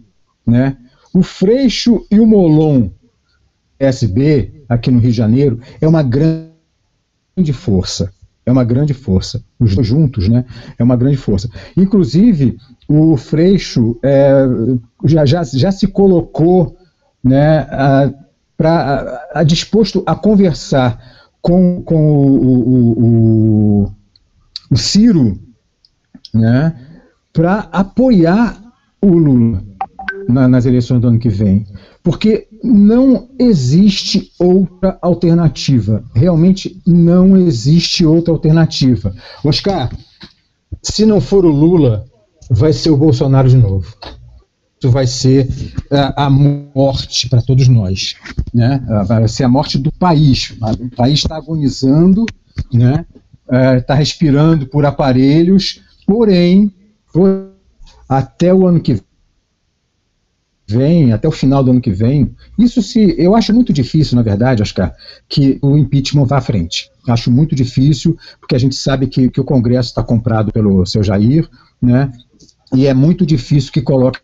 [0.46, 0.76] Né?
[1.14, 2.90] O Freixo e o Molon
[3.78, 8.14] PSB, aqui no Rio de Janeiro, é uma grande força
[8.46, 9.44] é uma grande força.
[9.60, 10.46] Os dois juntos, né?
[10.78, 11.50] É uma grande força.
[11.76, 14.46] Inclusive, o Freixo é,
[15.04, 16.78] já, já, já se colocou
[17.24, 18.14] né, a,
[18.56, 21.00] pra, a, a disposto a conversar
[21.42, 23.04] com, com o, o,
[23.84, 23.94] o,
[24.72, 25.40] o Ciro
[26.34, 26.76] né,
[27.34, 28.62] para apoiar
[29.02, 29.64] o Lula
[30.28, 31.66] na, nas eleições do ano que vem.
[32.04, 36.04] Porque não existe outra alternativa.
[36.14, 39.14] Realmente não existe outra alternativa.
[39.44, 39.92] Oscar,
[40.82, 42.06] se não for o Lula,
[42.50, 43.94] vai ser o Bolsonaro de novo.
[44.80, 45.48] Isso vai ser
[45.92, 48.16] uh, a morte para todos nós.
[48.54, 48.84] Né?
[48.88, 50.54] Uh, vai ser a morte do país.
[50.80, 52.26] O país está agonizando,
[52.58, 53.06] está né?
[53.48, 56.74] uh, respirando por aparelhos, porém,
[57.14, 57.52] por,
[58.10, 59.04] até o ano que vem
[60.68, 63.16] vem, até o final do ano que vem, isso se.
[63.18, 64.94] Eu acho muito difícil, na verdade, Oscar,
[65.30, 66.90] que o impeachment vá à frente.
[67.08, 71.04] Acho muito difícil, porque a gente sabe que, que o Congresso está comprado pelo seu
[71.04, 71.48] Jair,
[71.82, 72.12] né?
[72.74, 74.20] E é muito difícil que coloque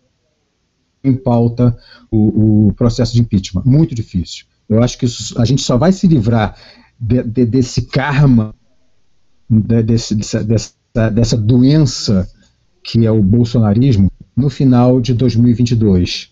[1.04, 1.78] em pauta
[2.10, 3.64] o, o processo de impeachment.
[3.66, 4.46] Muito difícil.
[4.68, 6.56] Eu acho que isso, a gente só vai se livrar
[7.00, 8.56] de, de, desse karma,
[9.50, 10.74] de, desse, dessa, dessa,
[11.12, 12.28] dessa doença
[12.84, 16.31] que é o bolsonarismo, no final de 2022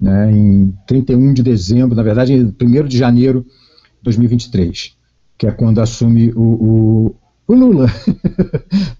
[0.00, 4.96] né, em 31 de dezembro, na verdade, 1 de janeiro de 2023,
[5.36, 7.16] que é quando assume o, o,
[7.48, 7.86] o Lula.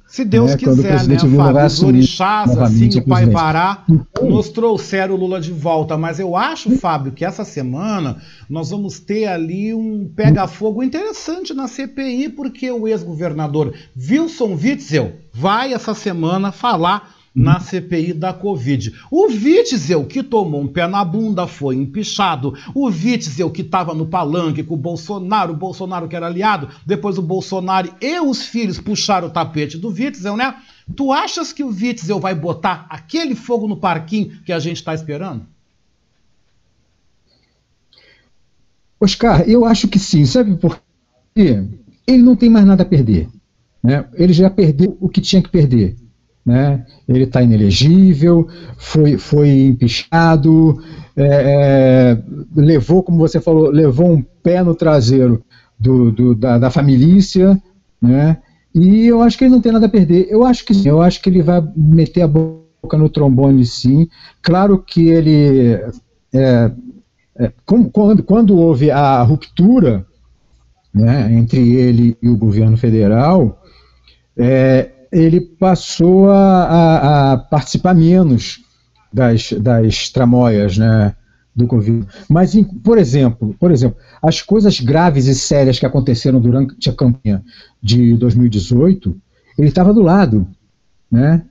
[0.09, 1.67] Se Deus né, quiser, né, Fábio?
[1.67, 5.99] Os orixás, assim, o Pai então, nos trouxeram o Lula de volta.
[5.99, 8.17] Mas eu acho, Fábio, que essa semana
[8.49, 15.75] nós vamos ter ali um pega-fogo interessante na CPI, porque o ex-governador Wilson Witzel vai
[15.75, 18.93] essa semana falar na CPI da Covid.
[19.11, 22.55] O Witzel, que tomou um pé na bunda, foi empichado.
[22.75, 27.19] O Witzel, que estava no palanque com o Bolsonaro, o Bolsonaro que era aliado, depois
[27.19, 30.57] o Bolsonaro e os filhos puxaram o tapete do Witzel, né?
[30.97, 34.95] Tu achas que o Witzel vai botar aquele fogo no parquinho que a gente está
[34.95, 35.47] esperando?
[39.01, 40.81] Oscar, eu acho que sim, sabe por
[41.35, 41.63] quê?
[42.07, 43.29] Ele não tem mais nada a perder.
[43.81, 44.05] Né?
[44.15, 45.95] Ele já perdeu o que tinha que perder
[46.49, 46.83] né?
[47.07, 50.83] Ele está inelegível, foi, foi empichado,
[51.15, 52.23] é, é,
[52.57, 55.45] levou, como você falou, levou um pé no traseiro
[55.79, 56.71] do, do, da, da
[58.01, 58.39] né?
[58.75, 60.27] E eu acho que ele não tem nada a perder.
[60.31, 64.09] Eu acho que sim, eu acho que ele vai meter a boca no trombone, sim.
[64.41, 65.79] Claro que ele.
[66.33, 66.71] É,
[67.37, 70.07] é, quando, quando houve a ruptura
[70.95, 73.63] né, entre ele e o governo federal,
[74.35, 78.63] é, ele passou a, a, a, participar menos
[79.13, 81.15] das, das tramóias, né,
[81.55, 82.07] do Covid.
[82.29, 82.55] Mas,
[82.85, 87.43] por exemplo, por exemplo, as coisas graves e sérias que aconteceram durante a campanha
[87.83, 89.17] de 2018,
[89.59, 90.47] ele estava do lado,
[91.11, 91.43] né?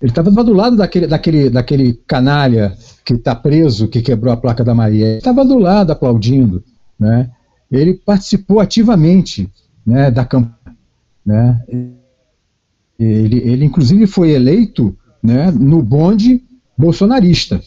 [0.00, 2.72] Ele estava do lado daquele, daquele, daquele canalha
[3.04, 5.06] que está preso, que quebrou a placa da Maria.
[5.06, 6.62] Ele estava do lado aplaudindo,
[6.98, 7.30] né?
[7.70, 9.50] Ele participou ativamente,
[9.84, 10.76] né, da campanha,
[11.26, 11.62] né?
[12.98, 16.42] Ele, ele inclusive foi eleito, né, no bonde
[16.76, 17.60] bolsonarista.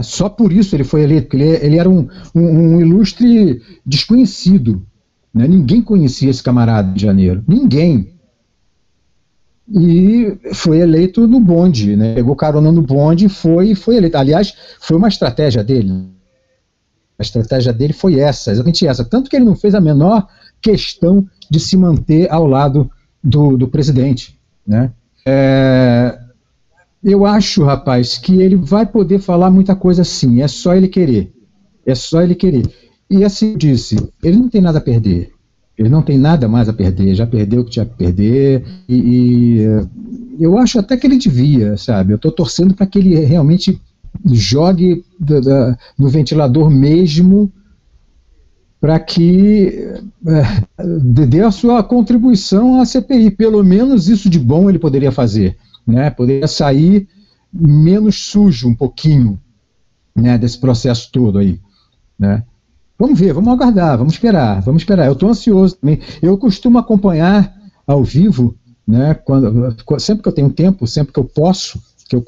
[0.00, 4.84] Só por isso ele foi eleito, porque ele, ele era um, um, um ilustre desconhecido.
[5.32, 5.46] Né?
[5.46, 7.42] Ninguém conhecia esse camarada de janeiro.
[7.46, 8.12] Ninguém.
[9.70, 12.14] E foi eleito no bonde, né?
[12.14, 14.16] pegou carona no bonde e foi, foi eleito.
[14.16, 16.08] Aliás, foi uma estratégia dele.
[17.18, 19.04] A estratégia dele foi essa, exatamente essa.
[19.04, 20.26] Tanto que ele não fez a menor
[20.60, 22.90] questão de se manter ao lado
[23.22, 24.38] do, do presidente.
[24.66, 24.90] Né?
[25.26, 26.18] É,
[27.02, 31.32] eu acho, rapaz, que ele vai poder falar muita coisa sim, é só ele querer.
[31.84, 32.68] É só ele querer.
[33.10, 35.32] E assim eu disse, ele não tem nada a perder.
[35.76, 38.64] Ele não tem nada mais a perder, já perdeu o que tinha que perder.
[38.88, 39.58] E,
[40.38, 42.12] e eu acho até que ele devia, sabe?
[42.12, 43.80] Eu estou torcendo para que ele realmente
[44.26, 47.50] jogue da, da, no ventilador mesmo
[48.82, 49.88] para que
[50.26, 50.84] é,
[51.26, 53.30] dê a sua contribuição à CPI.
[53.30, 55.56] Pelo menos isso de bom ele poderia fazer
[55.86, 57.08] né, poderia sair
[57.52, 59.38] menos sujo um pouquinho
[60.14, 61.60] né, desse processo todo aí.
[62.18, 62.44] Né.
[62.98, 65.06] Vamos ver, vamos aguardar, vamos esperar, vamos esperar.
[65.06, 66.00] Eu estou ansioso também.
[66.20, 67.52] Eu costumo acompanhar
[67.86, 68.54] ao vivo,
[68.86, 72.24] né, quando, sempre que eu tenho tempo, sempre que eu posso, que eu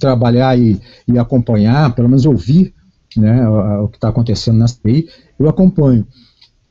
[0.00, 2.74] trabalhar e, e acompanhar, pelo menos ouvir
[3.16, 5.08] né, o, o que está acontecendo na CPI,
[5.38, 6.06] eu acompanho.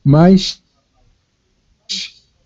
[0.04, 0.62] Mas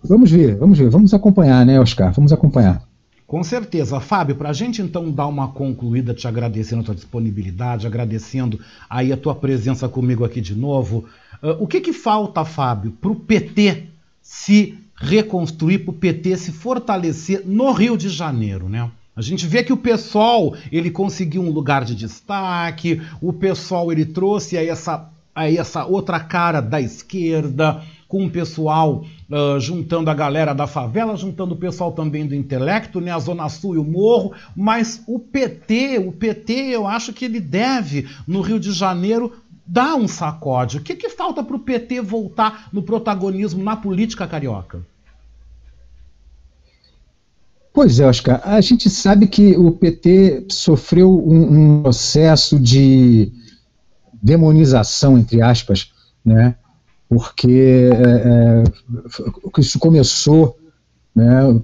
[0.03, 2.13] vamos ver, vamos ver, vamos acompanhar, né, Oscar?
[2.13, 2.83] Vamos acompanhar.
[3.31, 4.01] Com certeza.
[4.01, 8.59] Fábio, para a gente então dar uma concluída, te agradecendo a tua disponibilidade, agradecendo
[8.89, 11.05] aí a tua presença comigo aqui de novo,
[11.41, 13.85] uh, o que, que falta, Fábio, para o PT
[14.21, 18.91] se reconstruir, para o PT se fortalecer no Rio de Janeiro, né?
[19.15, 24.07] A gente vê que o pessoal ele conseguiu um lugar de destaque, o pessoal ele
[24.07, 30.15] trouxe aí essa, aí essa outra cara da esquerda, com o pessoal uh, juntando a
[30.15, 33.85] galera da favela, juntando o pessoal também do intelecto, né, a Zona Sul e o
[33.85, 39.33] Morro, mas o PT, o PT, eu acho que ele deve, no Rio de Janeiro,
[39.65, 40.79] dar um sacode.
[40.79, 44.85] O que, que falta para o PT voltar no protagonismo na política carioca?
[47.73, 48.43] Pois é, Oscar.
[48.45, 53.33] A gente sabe que o PT sofreu um, um processo de
[54.23, 55.93] demonização, entre aspas,
[56.25, 56.55] né,
[57.09, 60.57] porque é, é, isso começou
[61.15, 61.61] né,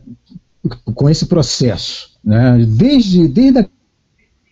[0.94, 3.68] com esse processo, né, desde, desde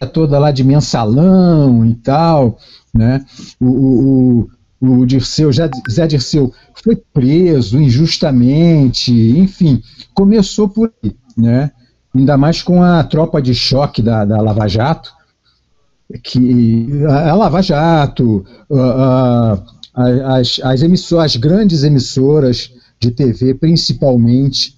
[0.00, 2.58] a toda lá de mensalão e tal,
[2.92, 3.24] né,
[3.60, 4.48] o,
[4.80, 9.82] o, o Dirceu, Zé Dirceu foi preso injustamente, enfim,
[10.14, 11.72] começou por aí, né,
[12.14, 15.12] ainda mais com a tropa de choque da, da Lava Jato,
[16.22, 19.62] que a, Lava Jato, a,
[19.94, 24.74] as, as, emissoras, as grandes emissoras de TV, principalmente,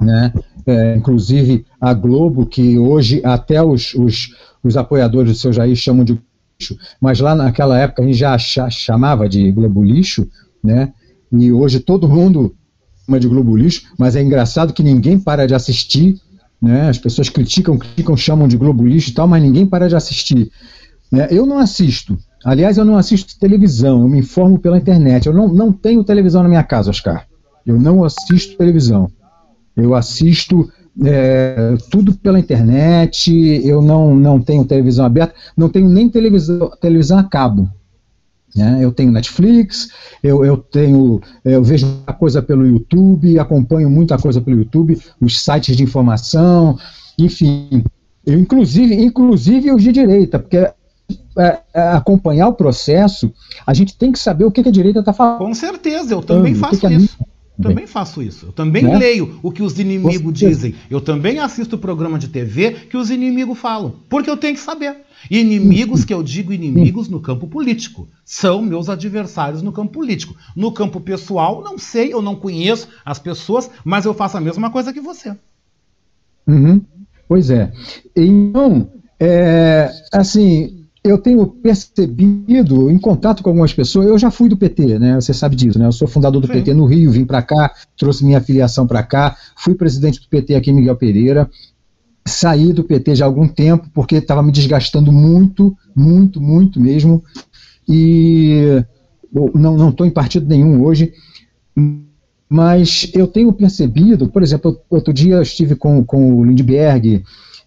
[0.00, 0.32] né,
[0.66, 6.04] é, inclusive a Globo, que hoje até os, os, os apoiadores do seu Jair chamam
[6.04, 6.20] de
[6.58, 10.28] lixo, mas lá naquela época a gente já chamava de Globo Lixo,
[10.62, 10.92] né,
[11.32, 12.54] e hoje todo mundo
[13.04, 16.20] chama de Globo Lixo, mas é engraçado que ninguém para de assistir,
[16.64, 19.94] né, as pessoas criticam, criticam, chamam de Globo Lixo e tal, mas ninguém para de
[19.94, 20.50] assistir.
[21.12, 25.26] Né, eu não assisto, Aliás, eu não assisto televisão, eu me informo pela internet.
[25.26, 27.26] Eu não, não tenho televisão na minha casa, Oscar.
[27.64, 29.10] Eu não assisto televisão.
[29.74, 30.70] Eu assisto
[31.02, 33.32] é, tudo pela internet,
[33.64, 37.68] eu não, não tenho televisão aberta, não tenho nem televisão, televisão a cabo.
[38.54, 38.78] Né?
[38.80, 39.88] Eu tenho Netflix,
[40.22, 45.42] eu, eu tenho, eu vejo muita coisa pelo YouTube, acompanho muita coisa pelo YouTube, os
[45.42, 46.78] sites de informação,
[47.18, 47.84] enfim.
[48.24, 53.32] Eu, inclusive, inclusive os de direita, porque é, é, acompanhar o processo,
[53.66, 55.38] a gente tem que saber o que, que a direita está falando.
[55.38, 57.18] Com certeza, eu também faço que que isso.
[57.60, 58.46] Também faço isso.
[58.46, 58.98] Eu também né?
[58.98, 60.74] leio o que os inimigos dizem.
[60.90, 63.94] Eu também assisto o programa de TV que os inimigos falam.
[64.08, 64.96] Porque eu tenho que saber.
[65.30, 68.08] Inimigos que eu digo inimigos no campo político.
[68.24, 70.34] São meus adversários no campo político.
[70.54, 74.70] No campo pessoal, não sei, eu não conheço as pessoas, mas eu faço a mesma
[74.70, 75.36] coisa que você.
[76.46, 76.80] Uhum.
[77.28, 77.72] Pois é.
[78.14, 84.56] Então, é, assim, eu tenho percebido, em contato com algumas pessoas, eu já fui do
[84.56, 85.14] PT, né?
[85.16, 85.86] Você sabe disso, né?
[85.86, 86.54] Eu sou fundador do Sim.
[86.54, 90.54] PT no Rio, vim para cá, trouxe minha filiação para cá, fui presidente do PT
[90.54, 91.50] aqui em Miguel Pereira,
[92.26, 97.22] saí do PT já há algum tempo, porque estava me desgastando muito, muito, muito mesmo,
[97.88, 98.82] e
[99.54, 101.12] não estou em partido nenhum hoje,
[102.48, 107.22] mas eu tenho percebido, por exemplo, outro dia eu estive com, com o Lindbergh,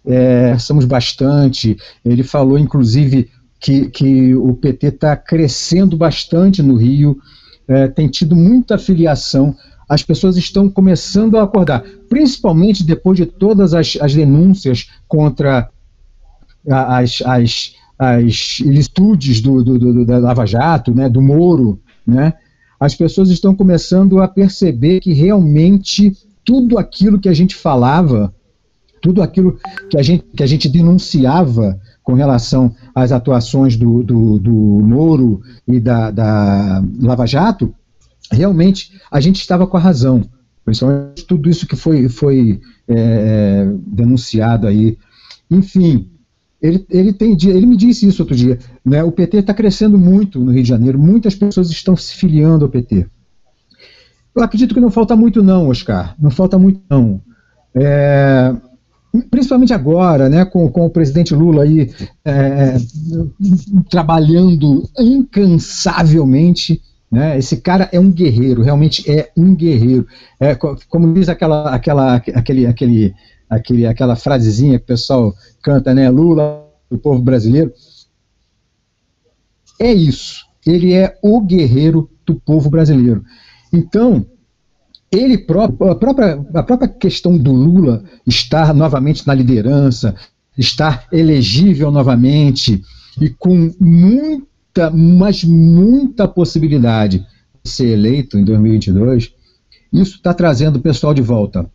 [0.06, 1.76] é, somos bastante.
[2.02, 3.28] Ele falou, inclusive,
[3.60, 7.18] que, que o PT está crescendo bastante no Rio,
[7.66, 9.54] é, tem tido muita filiação.
[9.88, 15.70] As pessoas estão começando a acordar, principalmente depois de todas as, as denúncias contra
[16.68, 22.34] as, as, as ilicitudes do, do, do, da Lava Jato, né, do Moro, né,
[22.78, 26.12] as pessoas estão começando a perceber que realmente
[26.44, 28.32] tudo aquilo que a gente falava
[29.00, 29.58] tudo aquilo
[29.90, 35.42] que a gente, que a gente denunciava com relação às atuações do, do, do Moro
[35.66, 37.74] e da, da Lava Jato,
[38.30, 40.28] realmente a gente estava com a razão.
[40.64, 44.98] Principalmente tudo isso que foi, foi é, denunciado aí.
[45.50, 46.10] Enfim,
[46.60, 48.58] ele, ele, tem, ele me disse isso outro dia.
[48.84, 52.64] Né, o PT está crescendo muito no Rio de Janeiro, muitas pessoas estão se filiando
[52.64, 53.06] ao PT.
[54.34, 56.14] Eu acredito que não falta muito, não, Oscar.
[56.18, 57.20] Não falta muito, não.
[57.74, 58.54] É,
[59.30, 61.90] principalmente agora, né, com, com o presidente Lula aí
[62.24, 62.76] é,
[63.90, 66.80] trabalhando incansavelmente,
[67.10, 70.06] né, esse cara é um guerreiro, realmente é um guerreiro.
[70.38, 73.14] É, como diz aquela, aquela, aquele, aquele,
[73.48, 77.72] aquele, aquela frasezinha que o pessoal canta, né, Lula, o povo brasileiro.
[79.80, 80.46] É isso.
[80.66, 83.24] Ele é o guerreiro do povo brasileiro.
[83.72, 84.26] Então,
[85.10, 90.14] ele próprio, a própria, a própria questão do Lula estar novamente na liderança,
[90.56, 92.82] estar elegível novamente
[93.20, 93.72] e com
[94.78, 97.26] muita, mas muita possibilidade
[97.62, 99.32] de ser eleito em 2022,
[99.92, 101.68] isso está trazendo o pessoal de volta.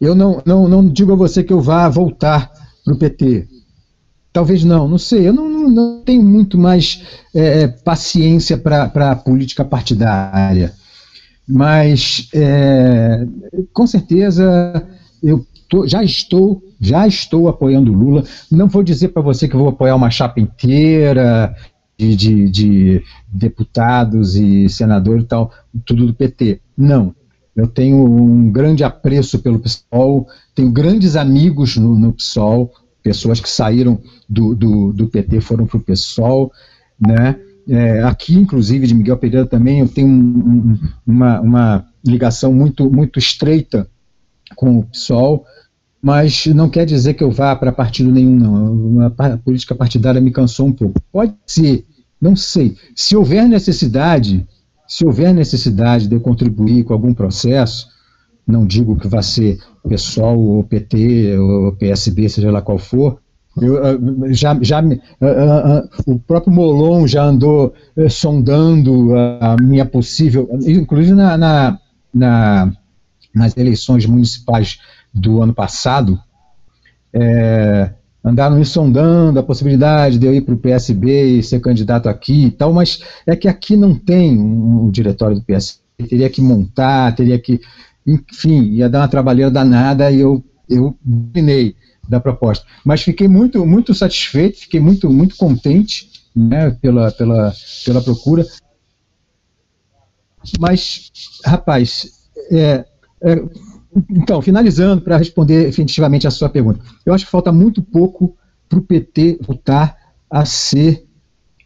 [0.00, 2.52] Eu não, não, não digo a você que eu vá voltar
[2.84, 3.48] para o PT.
[4.32, 5.28] Talvez não, não sei.
[5.28, 7.02] Eu não, não, não tenho muito mais
[7.34, 10.74] é, paciência para a política partidária
[11.48, 13.24] mas é,
[13.72, 14.84] com certeza
[15.22, 18.24] eu tô, já estou já estou apoiando Lula.
[18.50, 21.54] Não vou dizer para você que vou apoiar uma chapa inteira
[21.98, 25.52] de, de, de, deputados e senadores e tal,
[25.84, 26.60] tudo do PT.
[26.76, 27.14] Não.
[27.54, 32.70] Eu tenho um grande apreço pelo PSOL, tenho grandes amigos no, no PSOL,
[33.02, 36.52] pessoas que saíram do, do, do PT foram para o PSOL,
[37.00, 37.36] né?
[37.68, 43.18] É, aqui, inclusive, de Miguel Pereira também, eu tenho um, uma, uma, ligação muito, muito
[43.18, 43.88] estreita
[44.54, 45.44] com o PSOL,
[46.02, 49.06] mas não quer dizer que eu vá para partido nenhum, não.
[49.06, 51.00] A política partidária me cansou um pouco.
[51.12, 51.84] Pode ser,
[52.20, 52.76] não sei.
[52.94, 54.46] Se houver necessidade,
[54.86, 57.88] se houver necessidade de eu contribuir com algum processo,
[58.46, 63.18] não digo que vai ser PSOL ou PT ou PSB, seja lá qual for,
[63.60, 63.98] eu, ah,
[64.32, 71.14] já, já, uh, uh, o próprio Molon já andou uh, sondando a minha possível, inclusive
[71.14, 71.78] na, na,
[72.12, 72.72] na,
[73.34, 74.78] nas eleições municipais
[75.16, 76.20] do ano passado,
[77.12, 77.90] é,
[78.22, 82.46] andaram me sondando a possibilidade de eu ir para o PSB e ser candidato aqui
[82.46, 86.42] e tal, mas é que aqui não tem um, um diretório do PSB, teria que
[86.42, 87.60] montar, teria que,
[88.06, 90.94] enfim, ia dar uma trabalheira danada e eu, eu
[91.32, 91.74] terminei
[92.06, 92.66] da proposta.
[92.84, 97.54] Mas fiquei muito, muito satisfeito, fiquei muito, muito contente né, pela, pela,
[97.84, 98.44] pela procura.
[100.60, 101.10] Mas,
[101.44, 102.84] rapaz, é,
[103.22, 103.42] é,
[104.10, 108.36] então, finalizando, para responder efetivamente a sua pergunta, eu acho que falta muito pouco
[108.68, 109.96] para o PT voltar
[110.30, 111.06] a ser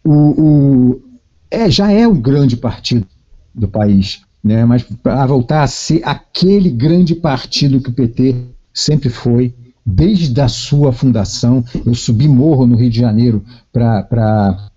[0.05, 1.03] o, o,
[1.51, 3.07] é, já é um grande partido
[3.55, 8.37] do país, né, mas a voltar a ser aquele grande partido que o PT
[8.73, 9.55] sempre foi
[9.85, 11.65] desde a sua fundação.
[11.85, 14.71] Eu subi morro no Rio de Janeiro para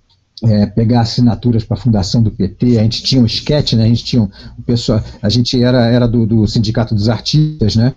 [0.44, 2.78] é, pegar assinaturas para a fundação do PT.
[2.78, 3.86] A gente tinha um esquete, né?
[3.86, 4.30] A gente tinha um,
[4.66, 7.94] pessoal, a gente era, era do, do sindicato dos artistas, né?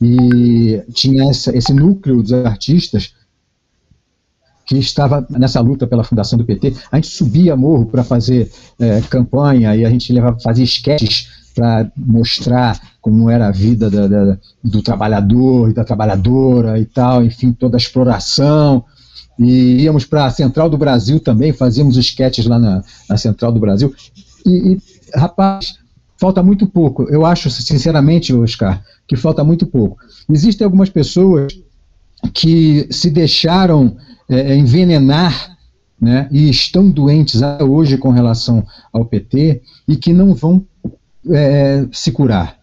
[0.00, 3.14] E tinha essa, esse núcleo dos artistas
[4.66, 9.00] que estava nessa luta pela fundação do PT, a gente subia morro para fazer é,
[9.02, 14.38] campanha e a gente levava, fazia esquetes para mostrar como era a vida da, da,
[14.62, 18.84] do trabalhador e da trabalhadora e tal, enfim, toda a exploração.
[19.38, 23.60] E íamos para a Central do Brasil também, fazíamos esquetes lá na, na Central do
[23.60, 23.94] Brasil.
[24.44, 24.78] E, e,
[25.14, 25.78] rapaz,
[26.18, 27.04] falta muito pouco.
[27.04, 29.98] Eu acho, sinceramente, Oscar, que falta muito pouco.
[30.28, 31.52] Existem algumas pessoas
[32.32, 33.96] que se deixaram
[34.28, 35.56] é, é, envenenar
[36.00, 40.64] né, e estão doentes hoje com relação ao PT e que não vão
[41.30, 42.55] é, se curar.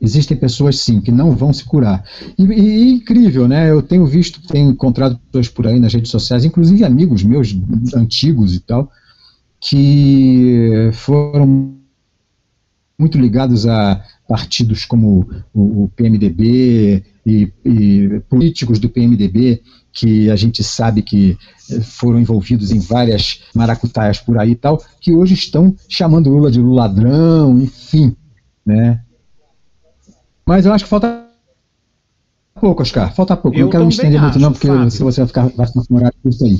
[0.00, 2.04] Existem pessoas, sim, que não vão se curar.
[2.38, 3.70] E, e, incrível, né?
[3.70, 7.54] Eu tenho visto, tenho encontrado pessoas por aí nas redes sociais, inclusive amigos meus
[7.94, 8.90] antigos e tal,
[9.60, 11.74] que foram
[12.98, 20.36] muito ligados a partidos como o, o PMDB e, e, políticos do PMDB que a
[20.36, 21.36] gente sabe que
[21.82, 26.60] foram envolvidos em várias maracutaias por aí e tal, que hoje estão chamando Lula de
[26.60, 28.14] ladrão, enfim,
[28.64, 29.02] né?
[30.50, 31.28] Mas eu acho que falta
[32.60, 33.56] pouco, Oscar, falta pouco.
[33.56, 34.90] Eu não quero me estender muito não, porque sabe?
[34.90, 36.58] se você vai ficar bastante demorado por isso aí.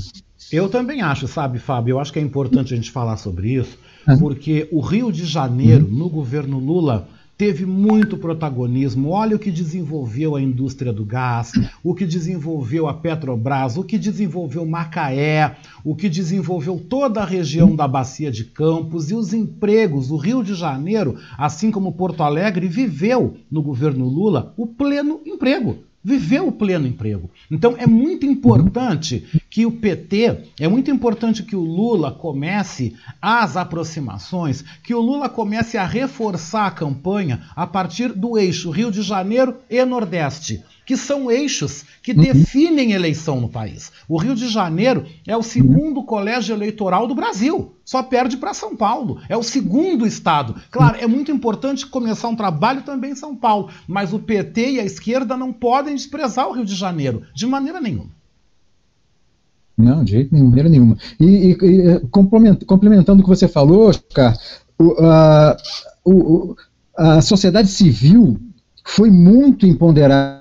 [0.53, 1.95] Eu também acho, sabe, Fábio?
[1.95, 3.77] Eu acho que é importante a gente falar sobre isso,
[4.07, 4.17] uhum.
[4.21, 7.09] porque o Rio de Janeiro, no governo Lula,
[7.41, 9.09] teve muito protagonismo.
[9.09, 13.97] Olha o que desenvolveu a indústria do gás, o que desenvolveu a Petrobras, o que
[13.97, 20.11] desenvolveu Macaé, o que desenvolveu toda a região da Bacia de Campos e os empregos.
[20.11, 25.90] O Rio de Janeiro, assim como Porto Alegre, viveu no governo Lula o pleno emprego
[26.03, 27.31] viver o pleno emprego.
[27.51, 33.57] Então é muito importante que o PT, é muito importante que o Lula comece as
[33.57, 39.03] aproximações, que o Lula comece a reforçar a campanha a partir do eixo Rio de
[39.03, 42.23] Janeiro e Nordeste que são eixos que uhum.
[42.23, 43.93] definem eleição no país.
[44.09, 48.77] O Rio de Janeiro é o segundo colégio eleitoral do Brasil, só perde para São
[48.77, 49.21] Paulo.
[49.29, 50.55] É o segundo estado.
[50.71, 54.81] Claro, é muito importante começar um trabalho também em São Paulo, mas o PT e
[54.81, 58.11] a esquerda não podem desprezar o Rio de Janeiro, de maneira nenhuma.
[59.77, 60.97] Não, de jeito nenhum, maneira nenhuma.
[61.19, 64.37] E, e, e complementando o que você falou, Oscar,
[64.79, 65.57] o, a,
[66.05, 66.57] o,
[66.97, 68.39] a sociedade civil
[68.85, 70.40] foi muito empoderada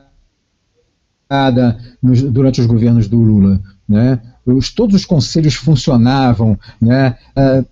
[2.02, 3.62] nos, durante os governos do Lula.
[3.88, 4.20] Né?
[4.46, 7.18] Os, todos os conselhos funcionavam, né?
[7.38, 7.66] Uh,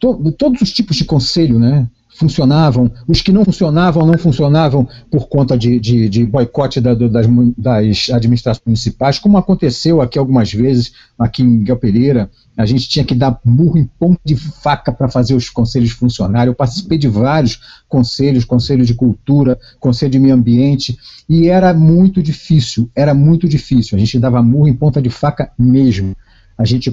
[0.00, 1.88] to, todos os tipos de conselho né?
[2.14, 7.26] funcionavam, os que não funcionavam, não funcionavam por conta de, de, de boicote da, das,
[7.56, 13.04] das, administrações municipais, como aconteceu aqui algumas vezes, aqui em Miguel Pereira, a gente tinha
[13.04, 16.48] que dar burro em ponto de faca para fazer os conselhos funcionarem.
[16.48, 20.98] Eu participei de vários conselhos, conselho de cultura, conselho de meio ambiente,
[21.28, 23.96] e era muito difícil, era muito difícil.
[23.96, 26.14] A gente dava murro em ponta de faca mesmo.
[26.58, 26.90] A gente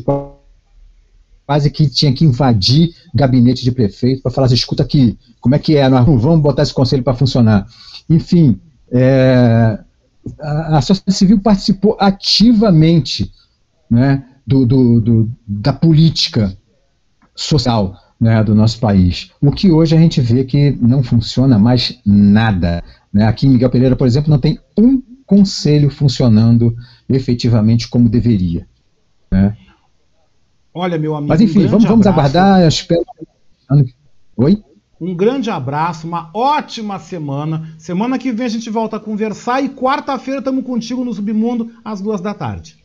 [1.45, 5.59] quase que tinha que invadir gabinete de prefeito para falar assim, escuta aqui, como é
[5.59, 7.67] que é, nós vamos botar esse conselho para funcionar.
[8.09, 8.59] Enfim,
[8.91, 9.79] é,
[10.39, 13.31] a, a, sociedade civil participou ativamente
[13.89, 16.57] né, do, do, do, da política
[17.35, 19.31] social né, do nosso país.
[19.39, 22.83] O que hoje a gente vê que não funciona mais nada.
[23.13, 23.27] Né?
[23.27, 26.75] Aqui em Miguel Pereira, por exemplo, não tem um conselho funcionando
[27.07, 28.67] efetivamente como deveria.
[29.31, 29.55] Né?
[30.73, 31.29] Olha, meu amigo.
[31.29, 32.67] Mas enfim, um vamos, vamos aguardar.
[32.67, 33.03] Espero...
[34.35, 34.63] Oi?
[34.99, 37.73] Um grande abraço, uma ótima semana.
[37.77, 42.01] Semana que vem a gente volta a conversar e quarta-feira estamos contigo no Submundo às
[42.01, 42.78] duas da tarde.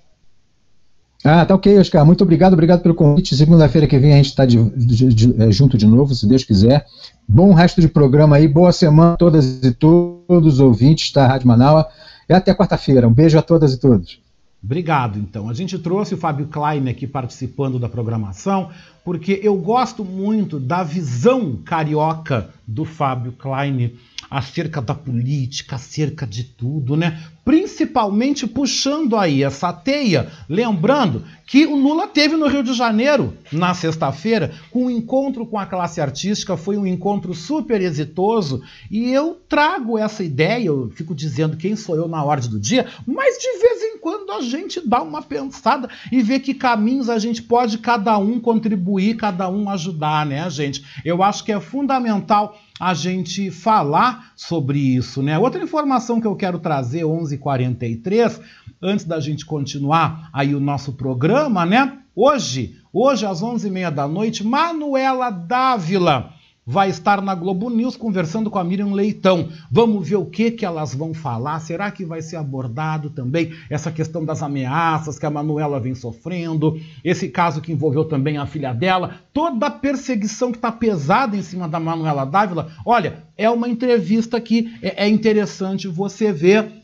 [1.26, 2.04] Ah, tá ok, Oscar.
[2.04, 3.34] Muito obrigado, obrigado pelo convite.
[3.34, 6.84] Segunda-feira que vem a gente está é, junto de novo, se Deus quiser.
[7.26, 11.48] Bom resto de programa aí, boa semana a todas e todos os ouvintes da Rádio
[11.48, 11.86] Manaus.
[12.28, 13.08] E até quarta-feira.
[13.08, 14.20] Um beijo a todas e todos.
[14.62, 15.48] Obrigado, então.
[15.48, 18.68] A gente trouxe o Fábio Klein aqui participando da programação,
[19.02, 23.92] porque eu gosto muito da visão carioca do Fábio Klein
[24.30, 27.18] acerca da política, acerca de tudo, né?
[27.44, 33.74] Principalmente puxando aí essa teia, lembrando que o Lula teve no Rio de Janeiro na
[33.74, 39.38] sexta-feira com um encontro com a classe artística, foi um encontro super exitoso e eu
[39.48, 43.58] trago essa ideia, eu fico dizendo quem sou eu na ordem do dia, mas de
[43.58, 47.78] vez em quando a gente dá uma pensada e vê que caminhos a gente pode
[47.78, 50.84] cada um contribuir, cada um ajudar, né, gente?
[51.04, 55.38] Eu acho que é fundamental a gente falar sobre isso, né?
[55.38, 57.04] Outra informação que eu quero trazer,
[57.38, 58.40] 11:43,
[58.80, 61.98] antes da gente continuar aí o nosso programa, né?
[62.14, 66.32] Hoje, hoje às 11h30 da noite, Manuela Dávila
[66.66, 69.48] vai estar na Globo News conversando com a Miriam Leitão.
[69.70, 71.60] Vamos ver o que, que elas vão falar.
[71.60, 76.80] Será que vai ser abordado também essa questão das ameaças que a Manuela vem sofrendo?
[77.04, 81.42] Esse caso que envolveu também a filha dela, toda a perseguição que está pesada em
[81.42, 82.70] cima da Manuela Dávila.
[82.84, 86.83] Olha, é uma entrevista que é, é interessante você ver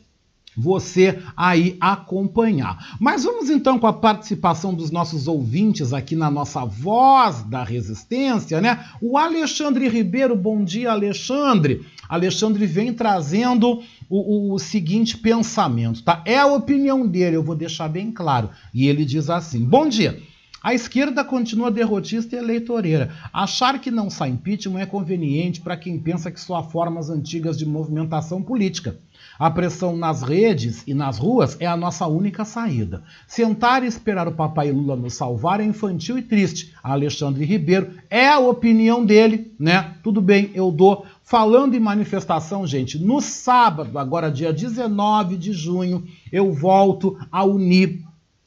[0.61, 2.95] você aí acompanhar.
[2.99, 8.61] Mas vamos então com a participação dos nossos ouvintes aqui na nossa voz da resistência,
[8.61, 8.85] né?
[9.01, 11.81] O Alexandre Ribeiro, bom dia, Alexandre.
[12.07, 16.21] Alexandre vem trazendo o, o, seguinte pensamento, tá?
[16.25, 18.49] É a opinião dele, eu vou deixar bem claro.
[18.71, 20.21] E ele diz assim: Bom dia.
[20.63, 23.11] A esquerda continua derrotista e eleitoreira.
[23.33, 27.57] Achar que não sai impeachment é conveniente para quem pensa que só há formas antigas
[27.57, 28.95] de movimentação política.
[29.39, 33.03] A pressão nas redes e nas ruas é a nossa única saída.
[33.27, 36.73] Sentar e esperar o papai Lula nos salvar é infantil e triste.
[36.83, 39.95] Alexandre Ribeiro é a opinião dele, né?
[40.03, 41.05] Tudo bem, eu dou.
[41.23, 48.01] Falando em manifestação, gente, no sábado, agora dia 19 de junho, eu volto a unir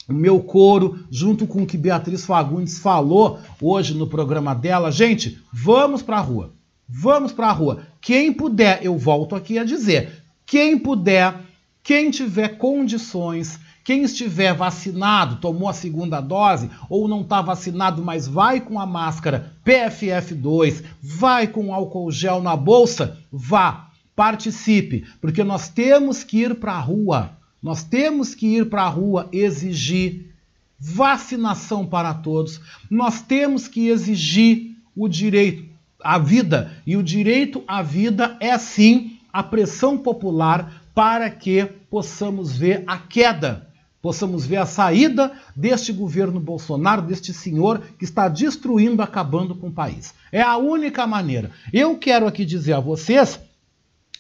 [0.09, 4.93] o meu coro, junto com o que Beatriz Fagundes falou hoje no programa dela.
[4.93, 6.53] Gente, vamos para a rua.
[6.87, 7.83] Vamos para a rua.
[8.01, 11.35] Quem puder, eu volto aqui a dizer, quem puder,
[11.83, 18.27] quem tiver condições, quem estiver vacinado, tomou a segunda dose ou não está vacinado, mas
[18.27, 25.69] vai com a máscara PFF2, vai com álcool gel na bolsa, vá, participe, porque nós
[25.69, 27.37] temos que ir para a rua.
[27.63, 30.35] Nós temos que ir para a rua exigir
[30.79, 32.61] vacinação para todos.
[32.91, 35.65] Nós temos que exigir o direito
[36.03, 36.73] à vida.
[36.87, 42.97] E o direito à vida é sim a pressão popular para que possamos ver a
[42.97, 43.67] queda,
[44.01, 49.73] possamos ver a saída deste governo Bolsonaro, deste senhor que está destruindo, acabando com o
[49.73, 50.15] país.
[50.31, 51.51] É a única maneira.
[51.73, 53.41] Eu quero aqui dizer a vocês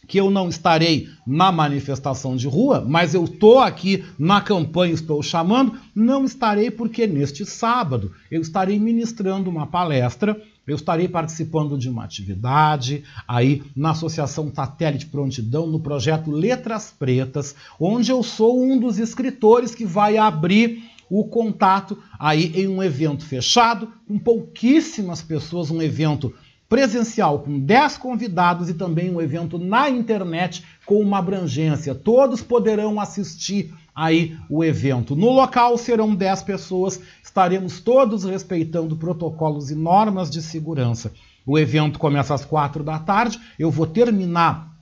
[0.08, 5.22] que eu não estarei na manifestação de rua, mas eu estou aqui na campanha, estou
[5.22, 10.36] chamando, não estarei porque neste sábado eu estarei ministrando uma palestra
[10.66, 17.54] eu estarei participando de uma atividade aí na Associação Satélite Prontidão, no projeto Letras Pretas,
[17.78, 23.24] onde eu sou um dos escritores que vai abrir o contato aí em um evento
[23.24, 26.34] fechado, com pouquíssimas pessoas, um evento
[26.68, 31.94] presencial com 10 convidados e também um evento na internet com uma abrangência.
[31.94, 35.14] Todos poderão assistir aí o evento.
[35.14, 41.12] No local serão 10 pessoas, estaremos todos respeitando protocolos e normas de segurança.
[41.46, 44.74] O evento começa às 4 da tarde, eu vou terminar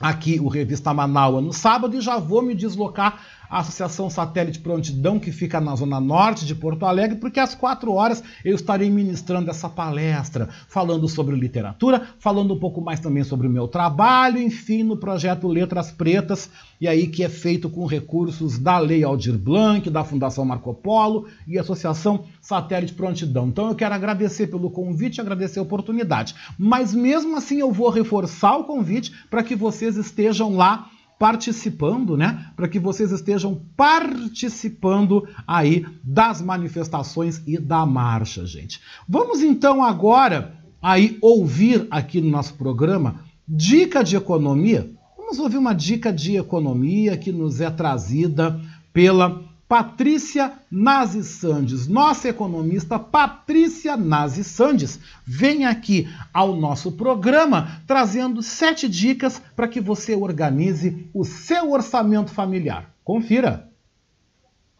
[0.00, 5.18] aqui o Revista Manaua no sábado e já vou me deslocar a Associação Satélite Prontidão,
[5.18, 9.50] que fica na zona norte de Porto Alegre, porque às quatro horas eu estarei ministrando
[9.50, 14.82] essa palestra, falando sobre literatura, falando um pouco mais também sobre o meu trabalho, enfim,
[14.82, 19.88] no projeto Letras Pretas, e aí que é feito com recursos da Lei Aldir Blanc,
[19.90, 23.48] da Fundação Marco Polo e Associação Satélite Prontidão.
[23.48, 26.34] Então eu quero agradecer pelo convite, agradecer a oportunidade.
[26.58, 32.46] Mas mesmo assim eu vou reforçar o convite para que vocês estejam lá participando, né?
[32.54, 38.80] Para que vocês estejam participando aí das manifestações e da marcha, gente.
[39.08, 44.90] Vamos então agora aí ouvir aqui no nosso programa dica de economia.
[45.16, 48.60] Vamos ouvir uma dica de economia que nos é trazida
[48.92, 58.42] pela Patrícia Nazi Sandes, nossa economista Patrícia Nazi Sandes, vem aqui ao nosso programa trazendo
[58.42, 62.94] sete dicas para que você organize o seu orçamento familiar.
[63.04, 63.68] Confira!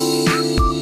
[0.00, 0.77] Olá,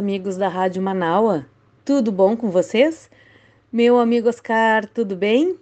[0.00, 1.44] amigos da Rádio Manaua.
[1.84, 3.10] Tudo bom com vocês?
[3.70, 5.58] Meu amigo Oscar, tudo bem?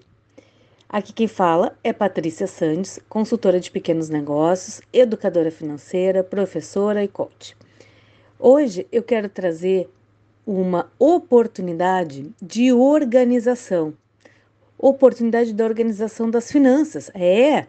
[0.88, 7.56] Aqui quem fala é Patrícia Sandes, consultora de pequenos negócios, educadora financeira, professora e coach.
[8.38, 9.90] Hoje eu quero trazer
[10.46, 13.92] uma oportunidade de organização.
[14.78, 17.10] Oportunidade da organização das finanças.
[17.12, 17.66] É,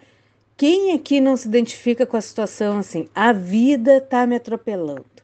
[0.56, 3.10] quem aqui não se identifica com a situação assim?
[3.16, 5.20] A vida está me atropelando.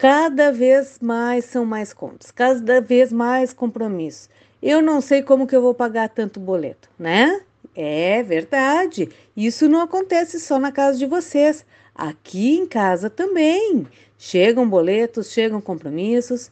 [0.00, 4.30] Cada vez mais são mais contas, cada vez mais compromissos.
[4.62, 7.42] Eu não sei como que eu vou pagar tanto boleto, né?
[7.76, 9.10] É verdade.
[9.36, 11.66] Isso não acontece só na casa de vocês.
[11.94, 13.86] Aqui em casa também
[14.16, 16.50] chegam boletos, chegam compromissos.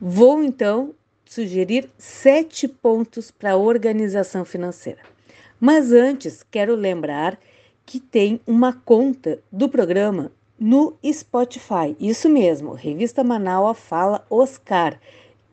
[0.00, 0.94] Vou então
[1.26, 5.02] sugerir sete pontos para organização financeira.
[5.60, 7.38] Mas antes, quero lembrar
[7.84, 10.32] que tem uma conta do programa
[10.64, 11.94] no Spotify.
[12.00, 14.98] Isso mesmo, Revista Manaus Fala Oscar.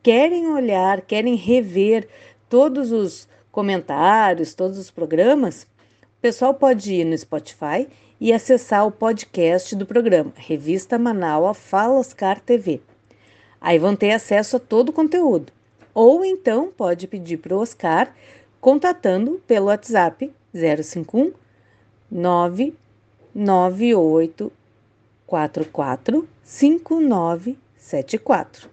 [0.02, 2.08] Querem olhar, querem rever
[2.48, 5.64] todos os comentários, todos os programas?
[5.64, 7.86] O pessoal pode ir no Spotify
[8.18, 12.80] e acessar o podcast do programa Revista Manaus Fala Oscar TV.
[13.60, 15.52] Aí vão ter acesso a todo o conteúdo.
[15.92, 18.14] Ou então pode pedir para o Oscar
[18.62, 21.34] contatando pelo WhatsApp 051
[22.10, 24.50] 998
[25.32, 28.68] 44 5974.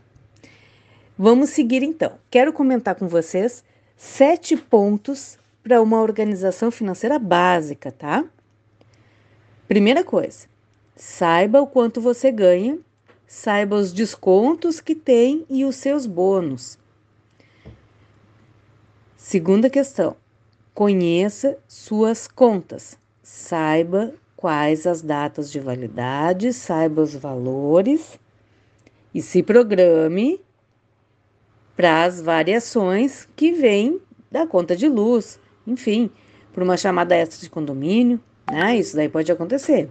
[1.17, 2.19] Vamos seguir então.
[2.29, 3.63] Quero comentar com vocês
[3.95, 8.25] sete pontos para uma organização financeira básica, tá?
[9.69, 10.47] Primeira coisa,
[10.97, 12.77] saiba o quanto você ganha,
[13.25, 16.77] saiba os descontos que tem e os seus bônus.
[19.15, 20.17] Segunda questão,
[20.73, 28.17] conheça suas contas, saiba quais as datas de validade, saiba os valores
[29.13, 30.39] e se programe
[31.75, 33.99] para as variações que vêm
[34.31, 35.37] da conta de luz,
[35.67, 36.09] enfim,
[36.53, 38.17] por uma chamada extra de condomínio,
[38.49, 38.77] né?
[38.77, 39.89] Isso daí pode acontecer.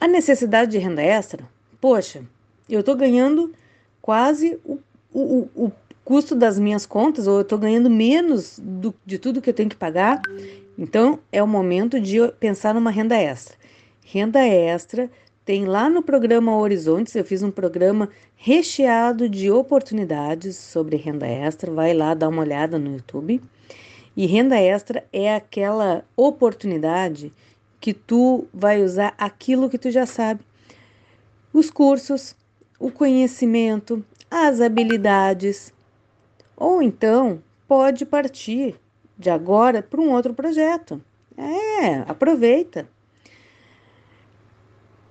[0.00, 1.46] A necessidade de renda extra,
[1.78, 2.22] poxa,
[2.70, 3.52] eu estou ganhando
[4.00, 4.78] quase o,
[5.12, 5.72] o, o,
[6.02, 9.68] custo das minhas contas, ou eu estou ganhando menos do, de tudo que eu tenho
[9.68, 10.22] que pagar,
[10.78, 13.56] então, é o momento de pensar numa renda extra.
[14.04, 15.10] Renda extra
[15.44, 21.72] tem lá no programa Horizontes, eu fiz um programa recheado de oportunidades sobre renda extra,
[21.72, 23.40] vai lá dar uma olhada no YouTube.
[24.16, 27.32] E renda extra é aquela oportunidade
[27.80, 30.40] que tu vai usar aquilo que tu já sabe.
[31.52, 32.34] Os cursos,
[32.78, 35.72] o conhecimento, as habilidades.
[36.56, 38.74] Ou então pode partir
[39.16, 41.00] de agora para um outro projeto.
[41.36, 42.88] É, aproveita.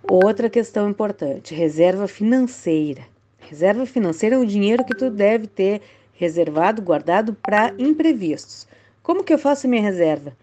[0.04, 3.04] Outra questão importante: reserva financeira.
[3.40, 5.82] Reserva financeira é o dinheiro que tu deve ter
[6.14, 8.68] reservado, guardado para imprevistos.
[9.04, 10.36] Como que eu faço minha reserva?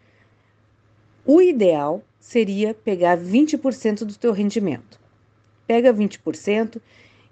[1.24, 5.00] O ideal seria pegar 20% do teu rendimento.
[5.66, 6.80] Pega 20%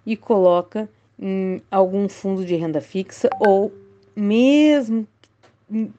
[0.05, 0.89] e coloca
[1.19, 3.73] em algum fundo de renda fixa ou
[4.17, 5.07] mesmo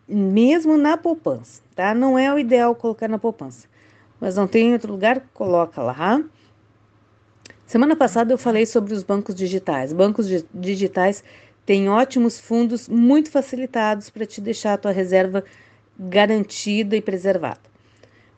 [0.08, 1.94] mesmo na poupança, tá?
[1.94, 3.68] Não é o ideal colocar na poupança,
[4.20, 6.24] mas não tem outro lugar, coloca lá.
[7.66, 9.94] Semana passada eu falei sobre os bancos digitais.
[9.94, 11.24] Bancos digitais
[11.66, 15.44] têm ótimos fundos muito facilitados para te deixar a tua reserva
[15.98, 17.62] garantida e preservada.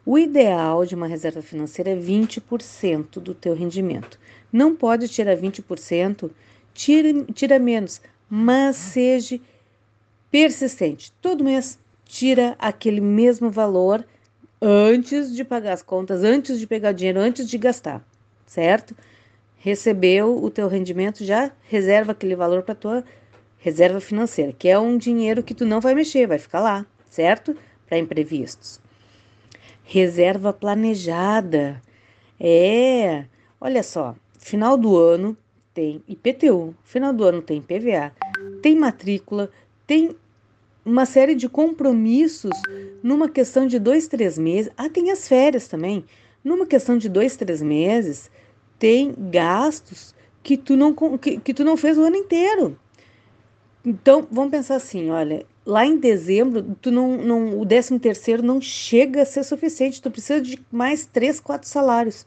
[0.05, 4.19] O ideal de uma reserva financeira é 20% do teu rendimento.
[4.51, 6.29] Não pode tirar 20%,
[6.73, 9.39] tira, tira menos, mas seja
[10.33, 11.11] persistente.
[11.21, 14.03] Todo mês tira aquele mesmo valor
[14.59, 18.03] antes de pagar as contas, antes de pegar dinheiro, antes de gastar,
[18.47, 18.97] certo?
[19.59, 23.03] Recebeu o teu rendimento, já reserva aquele valor para tua
[23.59, 27.55] reserva financeira, que é um dinheiro que tu não vai mexer, vai ficar lá, certo?
[27.87, 28.81] Para imprevistos.
[29.83, 31.79] Reserva planejada.
[32.39, 33.25] É,
[33.61, 35.37] olha só, final do ano
[35.75, 38.11] tem IPTU, final do ano tem PVA,
[38.63, 39.51] tem matrícula,
[39.85, 40.15] tem
[40.85, 42.51] uma série de compromissos
[43.01, 44.71] numa questão de dois, três meses.
[44.77, 46.03] Ah, tem as férias também.
[46.43, 48.29] Numa questão de dois, três meses,
[48.77, 52.77] tem gastos que tu não, que, que tu não fez o ano inteiro.
[53.85, 58.61] Então, vamos pensar assim, olha, lá em dezembro, tu não, não, o décimo terceiro não
[58.61, 62.25] chega a ser suficiente, tu precisa de mais três, quatro salários.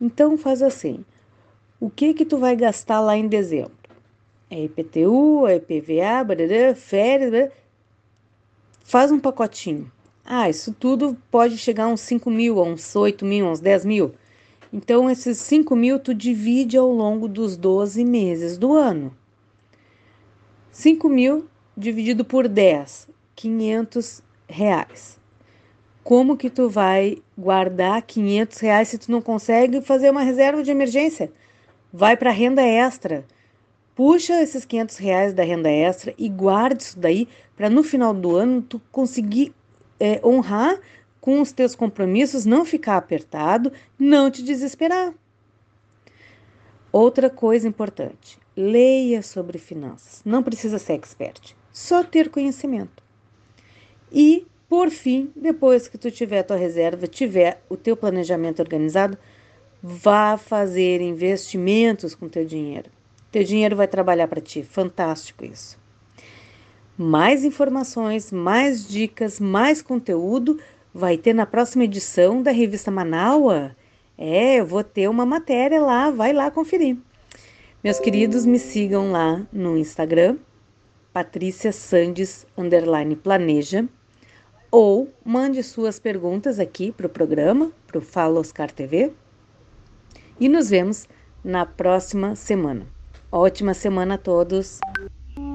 [0.00, 1.04] Então, faz assim,
[1.80, 3.75] o que que tu vai gastar lá em dezembro?
[4.50, 7.52] É IPTU, é IPVA, barará, férias, barará.
[8.84, 9.90] faz um pacotinho.
[10.24, 13.60] Ah, isso tudo pode chegar a uns 5 mil, a uns 8 mil, a uns
[13.60, 14.14] 10 mil.
[14.72, 19.16] Então, esses 5 mil tu divide ao longo dos 12 meses do ano.
[20.72, 21.46] 5 mil
[21.76, 25.18] dividido por 10, 500 reais.
[26.02, 30.70] Como que tu vai guardar 500 reais se tu não consegue fazer uma reserva de
[30.70, 31.32] emergência?
[31.92, 33.24] Vai para renda extra
[33.96, 38.36] puxa esses 500 reais da renda extra e guarde isso daí para no final do
[38.36, 39.52] ano tu conseguir
[39.98, 40.78] é, honrar
[41.20, 45.12] com os teus compromissos, não ficar apertado, não te desesperar.
[46.92, 50.22] Outra coisa importante, leia sobre finanças.
[50.24, 53.02] Não precisa ser expert, só ter conhecimento.
[54.12, 59.16] E Por fim, depois que tu tiver tua reserva, tiver o teu planejamento organizado,
[59.80, 62.90] vá fazer investimentos com teu dinheiro.
[63.36, 64.62] Teu dinheiro vai trabalhar para ti.
[64.62, 65.78] Fantástico isso.
[66.96, 70.58] Mais informações, mais dicas, mais conteúdo
[70.94, 73.76] vai ter na próxima edição da revista Manaua.
[74.16, 76.96] É, eu vou ter uma matéria lá, vai lá conferir.
[77.84, 80.38] Meus queridos, me sigam lá no Instagram,
[81.12, 82.46] Patrícia Sandes
[83.22, 83.86] planeja,
[84.70, 89.12] ou mande suas perguntas aqui para o programa, para o Fala Oscar TV.
[90.40, 91.06] E nos vemos
[91.44, 92.95] na próxima semana.
[93.36, 94.80] Ótima semana a todos.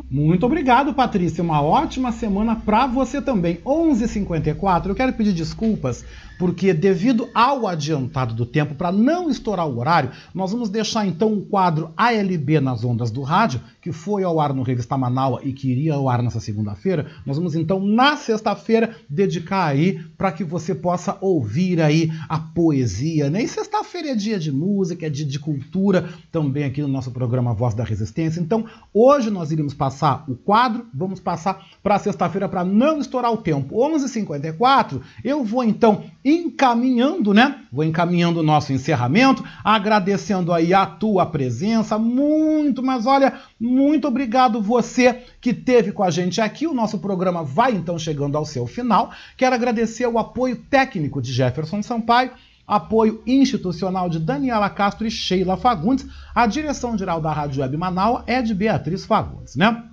[0.08, 1.44] Muito obrigado, Patrícia.
[1.44, 3.60] Uma ótima semana para você também.
[3.66, 4.90] 11:54.
[4.90, 6.06] Eu quero pedir desculpas
[6.42, 11.32] porque devido ao adiantado do tempo, para não estourar o horário, nós vamos deixar então
[11.32, 15.54] o quadro ALB nas ondas do rádio, que foi ao ar no Revista Manaua e
[15.54, 17.12] que iria ao ar nessa segunda-feira.
[17.28, 23.30] Nós vamos então na sexta-feira dedicar aí para que você possa ouvir aí a poesia,
[23.30, 23.44] né?
[23.44, 27.54] E sexta-feira é dia de música, é dia de cultura também aqui no nosso programa
[27.54, 28.40] Voz da Resistência.
[28.40, 33.38] Então, hoje nós iremos passar o quadro, vamos passar para sexta-feira para não estourar o
[33.38, 33.76] tempo.
[33.76, 35.02] 11:54.
[35.24, 37.62] Eu vou então encaminhando, né?
[37.72, 44.62] Vou encaminhando o nosso encerramento, agradecendo aí a tua presença, muito, mas olha, muito obrigado
[44.62, 46.66] você que teve com a gente aqui.
[46.68, 49.12] O nosso programa vai então chegando ao seu final.
[49.38, 52.32] Quero agradecer o apoio técnico de Jefferson Sampaio,
[52.68, 56.08] apoio institucional de Daniela Castro e Sheila Fagundes.
[56.34, 59.84] A direção geral da Rádio Web Manaus é de Beatriz Fagundes, né?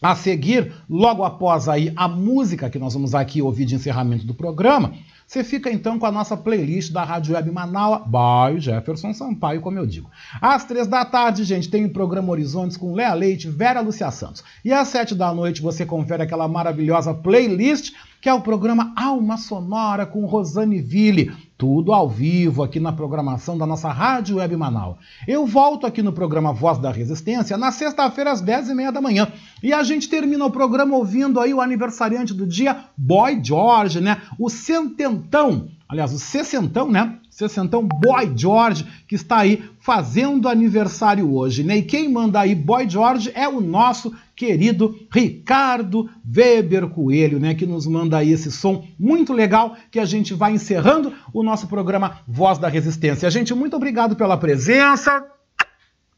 [0.00, 4.32] A seguir, logo após aí a música que nós vamos aqui ouvir de encerramento do
[4.32, 4.92] programa,
[5.28, 9.78] você fica então com a nossa playlist da Rádio Web Manaus, by Jefferson Sampaio, como
[9.78, 10.10] eu digo.
[10.40, 14.42] Às três da tarde, gente, tem o programa Horizontes com Léa Leite, Vera Lúcia Santos.
[14.64, 17.92] E às sete da noite você confere aquela maravilhosa playlist
[18.22, 21.30] que é o programa Alma Sonora com Rosane Ville.
[21.58, 24.96] Tudo ao vivo aqui na programação da nossa Rádio Web Manaus.
[25.26, 29.26] Eu volto aqui no programa Voz da Resistência na sexta-feira às 10h30 da manhã.
[29.60, 34.22] E a gente termina o programa ouvindo aí o aniversariante do dia, Boy George, né?
[34.38, 37.18] O cententão, aliás, o sessentão, né?
[37.30, 41.78] Sessentão Boy George, que está aí fazendo aniversário hoje, né?
[41.78, 47.66] E quem manda aí Boy George é o nosso querido Ricardo Weber Coelho, né, que
[47.66, 52.20] nos manda aí esse som muito legal que a gente vai encerrando o nosso programa
[52.26, 53.28] Voz da Resistência.
[53.30, 55.37] Gente, muito obrigado pela presença.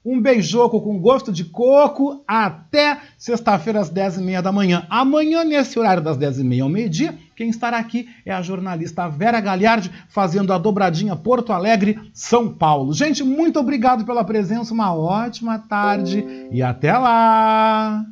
[0.05, 2.25] Um beijoco com gosto de coco.
[2.27, 4.87] Até sexta-feira às 10h30 da manhã.
[4.89, 9.91] Amanhã, nesse horário das 10h30 ao meio-dia, quem estará aqui é a jornalista Vera Galhardi,
[10.09, 12.93] fazendo a dobradinha Porto Alegre, São Paulo.
[12.93, 14.73] Gente, muito obrigado pela presença.
[14.73, 18.05] Uma ótima tarde e até lá!